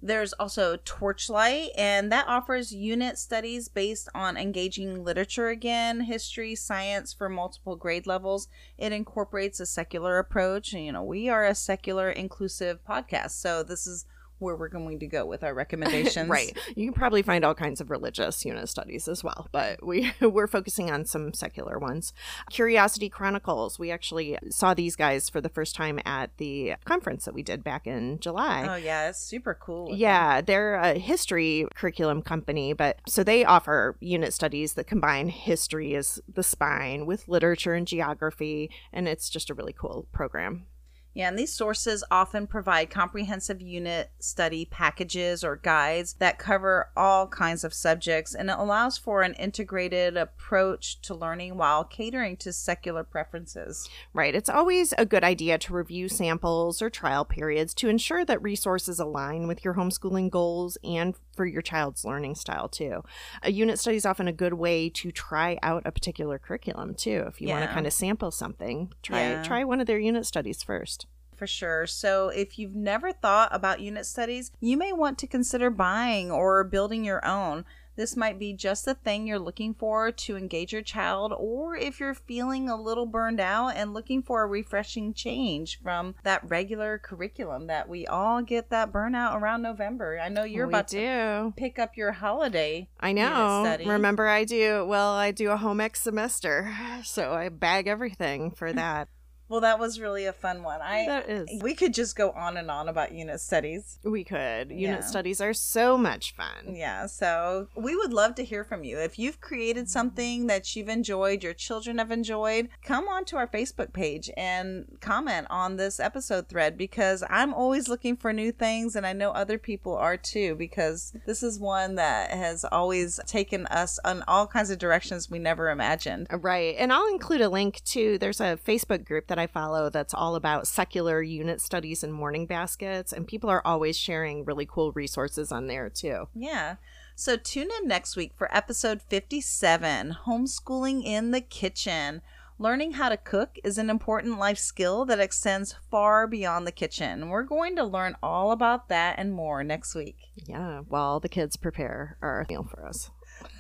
There's 0.05 0.33
also 0.33 0.79
Torchlight, 0.79 1.71
and 1.77 2.11
that 2.11 2.27
offers 2.27 2.75
unit 2.75 3.19
studies 3.19 3.69
based 3.69 4.09
on 4.13 4.37
engaging 4.37 5.05
literature 5.05 5.49
again, 5.49 6.01
history, 6.01 6.57
science 6.57 7.13
for 7.13 7.29
multiple 7.29 7.77
grade 7.77 8.05
levels. 8.05 8.49
It 8.77 8.93
incorporates 8.93 9.61
a 9.61 9.67
secular 9.67 10.19
approach. 10.19 10.73
And, 10.73 10.85
you 10.85 10.91
know, 10.91 11.05
we 11.05 11.29
are 11.29 11.47
a 11.47 11.55
secular, 11.55 12.11
inclusive 12.11 12.85
podcast, 12.85 13.31
so 13.31 13.63
this 13.63 13.87
is 13.87 14.05
where 14.43 14.57
we're 14.57 14.69
going 14.69 14.99
to 14.99 15.07
go 15.07 15.25
with 15.25 15.43
our 15.43 15.55
recommendations. 15.63 16.29
right. 16.29 16.57
You 16.77 16.87
can 16.87 16.95
probably 16.95 17.23
find 17.23 17.45
all 17.45 17.55
kinds 17.55 17.81
of 17.81 17.91
religious 17.91 18.45
unit 18.45 18.69
studies 18.69 19.09
as 19.09 19.25
well, 19.25 19.49
but 19.53 19.85
we 19.85 20.13
we're 20.21 20.47
focusing 20.47 20.91
on 20.91 21.05
some 21.05 21.33
secular 21.33 21.79
ones. 21.79 22.13
Curiosity 22.51 23.09
Chronicles. 23.09 23.79
We 23.79 23.91
actually 23.91 24.39
saw 24.51 24.75
these 24.75 24.97
guys 24.97 25.29
for 25.29 25.41
the 25.41 25.49
first 25.49 25.75
time 25.75 26.01
at 26.05 26.37
the 26.37 26.75
conference 26.85 27.25
that 27.25 27.35
we 27.35 27.43
did 27.43 27.65
back 27.65 27.87
in 27.87 28.19
July. 28.21 28.67
Oh 28.69 28.77
yeah, 28.77 29.09
it's 29.09 29.19
super 29.19 29.55
cool. 29.55 29.95
Yeah, 29.95 30.41
they're 30.41 30.75
a 30.75 30.95
history 30.95 31.67
curriculum 31.75 32.23
company, 32.23 32.73
but 32.73 32.99
so 33.07 33.23
they 33.23 33.45
offer 33.45 33.97
unit 34.01 34.33
studies 34.33 34.75
that 34.75 34.87
combine 34.87 35.29
history 35.29 35.95
as 35.95 36.21
the 36.33 36.43
spine 36.43 37.07
with 37.07 37.29
literature 37.29 37.75
and 37.75 37.87
geography, 37.87 38.71
and 38.93 39.09
it's 39.09 39.31
just 39.31 39.51
a 39.51 39.55
really 39.55 39.73
cool 39.73 40.07
program. 40.13 40.67
Yeah, 41.15 41.29
and 41.29 41.39
these 41.39 41.53
sources 41.53 42.03
often 42.11 42.47
provide 42.47 42.91
comprehensive 42.91 43.61
unit 43.61 44.11
study 44.19 44.65
packages 44.65 45.45
or 45.45 45.57
guides 45.57 46.15
that 46.15 46.39
cover 46.39 46.89
all 46.97 47.27
kinds 47.27 47.65
of 47.65 47.75
subjects, 47.75 48.35
and 48.35 48.49
it 48.49 48.57
allows 48.59 48.97
for 48.97 49.23
an 49.23 49.35
integrated 49.35 50.17
approach 50.17 51.01
to 51.03 51.15
learning 51.15 51.57
while 51.59 51.85
catering 51.85 52.37
to 52.39 52.53
secular 52.53 53.05
preferences. 53.05 53.89
Right. 54.15 54.35
It's 54.35 54.49
always 54.49 54.95
a 54.97 55.05
good 55.05 55.25
idea 55.25 55.59
to 55.59 55.75
review 55.75 56.09
samples 56.09 56.81
or 56.81 56.89
trial 56.89 57.25
periods 57.25 57.75
to 57.75 57.89
ensure 57.89 58.25
that 58.25 58.43
resources 58.43 58.99
align 58.99 59.47
with 59.47 59.65
your 59.65 59.75
homeschooling 59.75 60.31
goals 60.31 60.79
and 60.83 61.15
for 61.35 61.47
your 61.47 61.63
child's 61.63 62.05
learning 62.05 62.35
style 62.35 62.69
too. 62.69 63.03
A 63.43 63.51
unit 63.53 63.79
study 63.79 63.97
is 63.97 64.07
often 64.07 64.29
a 64.29 64.33
good 64.33 64.55
way 64.55 64.89
to 64.91 65.11
try 65.11 65.59
out 65.63 65.83
a 65.87 65.93
particular 65.93 66.39
curriculum 66.39 66.95
too. 66.95 67.25
If 67.27 67.41
you 67.41 67.49
want 67.49 67.63
to 67.65 67.73
kind 67.73 67.87
of 67.87 67.93
sample 67.93 68.31
something, 68.31 68.93
try 69.03 69.21
Yeah. 69.23 69.43
try 69.43 69.65
one 69.65 69.81
of 69.81 69.87
their 69.87 69.99
unit 69.99 70.27
studies 70.27 70.63
first. 70.63 71.07
For 71.37 71.47
sure. 71.47 71.87
So, 71.89 72.29
if 72.29 72.57
you've 72.59 72.77
never 72.77 73.11
thought 73.11 73.49
about 73.53 73.81
unit 73.81 74.07
studies, 74.07 74.53
you 74.61 74.77
may 74.77 74.93
want 74.93 75.19
to 75.19 75.27
consider 75.27 75.71
buying 75.71 76.31
or 76.31 76.63
building 76.63 77.05
your 77.05 77.25
own. 77.27 77.65
This 77.97 78.17
might 78.17 78.39
be 78.39 78.53
just 78.55 78.85
the 78.85 78.95
thing 78.95 79.27
you're 79.27 79.39
looking 79.39 79.75
for 79.75 80.11
to 80.11 80.37
engage 80.37 80.73
your 80.73 80.83
child, 80.83 81.33
or 81.37 81.77
if 81.77 82.01
you're 82.01 82.15
feeling 82.15 82.69
a 82.69 82.81
little 82.81 83.07
burned 83.07 83.41
out 83.41 83.71
and 83.77 83.93
looking 83.93 84.23
for 84.23 84.43
a 84.43 84.47
refreshing 84.47 85.13
change 85.13 85.81
from 85.83 86.15
that 86.23 86.49
regular 86.49 86.99
curriculum 86.99 87.67
that 87.67 87.89
we 87.89 88.07
all 88.07 88.43
get 88.43 88.71
that 88.71 88.93
burnout 88.93 89.41
around 89.41 89.63
November. 89.63 90.19
I 90.19 90.29
know 90.29 90.45
you're 90.45 90.67
We 90.67 90.73
about 90.73 90.89
to 90.89 91.53
pick 91.57 91.79
up 91.79 91.97
your 91.97 92.13
holiday. 92.13 92.89
I 93.01 93.13
know. 93.13 93.63
study. 93.65 93.87
Remember, 93.87 94.27
I 94.27 94.45
do. 94.45 94.87
Well, 94.87 95.13
I 95.13 95.31
do 95.31 95.51
a 95.51 95.57
home 95.57 95.81
ec 95.81 95.97
semester, 95.97 96.75
so 97.05 97.33
I 97.33 97.49
bag 97.49 97.87
everything 97.87 98.51
for 98.51 98.73
that. 98.73 99.09
Well, 99.49 99.61
that 99.61 99.79
was 99.79 100.01
really 100.01 100.25
a 100.25 100.33
fun 100.33 100.63
one. 100.63 100.81
I 100.81 101.07
that 101.07 101.29
is. 101.29 101.63
we 101.63 101.75
could 101.75 101.93
just 101.93 102.17
go 102.17 102.31
on 102.31 102.57
and 102.57 102.71
on 102.71 102.89
about 102.89 103.13
unit 103.13 103.41
studies. 103.41 103.99
We 104.03 104.25
could. 104.25 104.71
Unit 104.71 105.01
Yeah. 105.01 105.01
studies 105.01 105.41
are 105.41 105.53
so 105.53 105.99
much 105.99 106.35
fun. 106.35 106.75
Yeah, 106.75 107.07
so 107.07 107.69
we 107.75 107.95
would 107.95 108.13
love 108.13 108.35
to 108.37 108.45
hear 108.45 108.65
from 108.65 108.83
you. 108.85 108.99
If 108.99 109.19
you've 109.19 109.41
created 109.41 109.91
something 109.91 110.47
that 110.47 110.75
you've 110.75 110.89
enjoyed, 110.89 111.43
your 111.43 111.53
children 111.55 111.99
have 111.99 112.11
enjoyed, 112.11 112.69
come 112.83 113.09
on 113.09 113.25
to 113.27 113.37
our 113.37 113.47
Facebook 113.47 113.93
page 113.93 114.31
and 114.37 114.97
comment 115.01 115.47
on 115.51 115.77
this 115.77 116.01
episode 116.01 116.49
thread 116.49 116.79
because 116.79 117.23
I'm 117.29 117.53
always 117.53 117.89
looking 117.89 118.17
for 118.17 118.33
new 118.33 118.53
things 118.53 118.97
and 118.97 119.07
I 119.07 119.13
know 119.13 119.33
other 119.33 119.59
people 119.59 119.95
are 119.97 120.17
too 120.17 120.55
because 120.55 121.13
this 121.27 121.43
is 121.43 121.59
one 121.59 121.97
that 121.97 122.31
has 122.31 122.65
always 122.65 123.21
taken 123.27 123.67
us 123.67 123.99
on 124.05 124.25
all 124.27 124.47
kinds 124.47 124.71
of 124.71 124.79
directions 124.79 125.31
we 125.31 125.39
never 125.39 125.69
imagined. 125.71 126.27
Right. 126.31 126.75
And 126.79 126.93
I'll 126.93 127.09
include 127.09 127.41
a 127.43 127.49
link 127.49 127.83
to 127.87 128.17
there's 128.19 128.41
a 128.41 128.57
Facebook 128.67 129.05
group 129.05 129.27
that 129.27 129.39
I 129.43 129.49
follow 129.49 129.91
that's 129.91 130.15
all 130.15 130.37
about 130.37 130.69
secular 130.69 131.21
unit 131.21 131.61
studies 131.61 132.05
and 132.05 132.13
morning 132.13 132.47
baskets. 132.47 133.13
And 133.13 133.27
people 133.27 133.51
are 133.51 133.67
always 133.67 133.99
sharing 133.99 134.45
really 134.45 134.67
cool 134.67 134.93
resources 134.93 135.51
on 135.51 135.67
there 135.67 135.91
too. 135.91 136.29
Yeah. 136.33 136.77
So 137.17 137.37
tune 137.37 137.69
in 137.81 137.89
next 137.89 138.17
week 138.17 138.33
for 138.37 138.55
episode 138.57 139.03
57 139.03 140.17
Homeschooling 140.27 141.05
in 141.05 141.33
the 141.33 141.41
Kitchen. 141.41 142.23
Learning 142.59 142.93
how 142.93 143.09
to 143.09 143.17
cook 143.17 143.59
is 143.65 143.79
an 143.79 143.91
important 143.91 144.39
life 144.39 144.59
skill 144.59 145.05
that 145.07 145.19
extends 145.19 145.75
far 145.91 146.29
beyond 146.29 146.65
the 146.65 146.73
kitchen. 146.73 147.29
We're 147.29 147.43
going 147.43 147.75
to 147.75 147.85
learn 147.85 148.15
all 148.23 148.53
about 148.53 148.89
that 148.89 149.17
and 149.19 149.33
more 149.33 149.65
next 149.65 149.97
week. 149.97 150.31
Yeah. 150.47 150.83
While 150.89 151.19
the 151.19 151.29
kids 151.29 151.57
prepare 151.57 152.17
our 152.23 152.47
meal 152.49 152.63
for 152.63 152.87
us. 152.87 153.11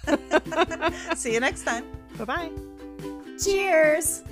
See 1.16 1.35
you 1.35 1.40
next 1.40 1.64
time. 1.64 1.85
Bye 2.16 2.25
bye. 2.25 2.51
Cheers. 3.42 4.23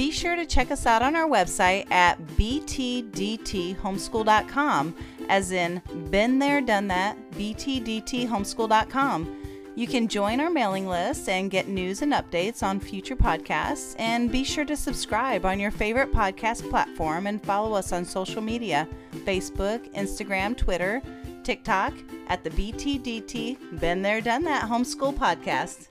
Be 0.00 0.10
sure 0.10 0.34
to 0.34 0.46
check 0.46 0.70
us 0.70 0.86
out 0.86 1.02
on 1.02 1.14
our 1.14 1.28
website 1.28 1.84
at 1.90 2.18
btdthomeschool.com, 2.28 4.96
as 5.28 5.52
in 5.52 5.82
been 6.08 6.38
there, 6.38 6.62
done 6.62 6.88
that, 6.88 7.18
btdthomeschool.com. 7.32 9.36
You 9.76 9.86
can 9.86 10.08
join 10.08 10.40
our 10.40 10.48
mailing 10.48 10.88
list 10.88 11.28
and 11.28 11.50
get 11.50 11.68
news 11.68 12.00
and 12.00 12.14
updates 12.14 12.62
on 12.62 12.80
future 12.80 13.14
podcasts. 13.14 13.94
And 13.98 14.32
be 14.32 14.42
sure 14.42 14.64
to 14.64 14.74
subscribe 14.74 15.44
on 15.44 15.60
your 15.60 15.70
favorite 15.70 16.12
podcast 16.12 16.70
platform 16.70 17.26
and 17.26 17.44
follow 17.44 17.74
us 17.74 17.92
on 17.92 18.06
social 18.06 18.40
media 18.40 18.88
Facebook, 19.26 19.86
Instagram, 19.92 20.56
Twitter, 20.56 21.02
TikTok 21.42 21.92
at 22.28 22.42
the 22.42 22.48
BTDT 22.48 23.78
Been 23.78 24.00
There, 24.00 24.22
Done 24.22 24.44
That 24.44 24.66
Homeschool 24.66 25.12
Podcast. 25.12 25.89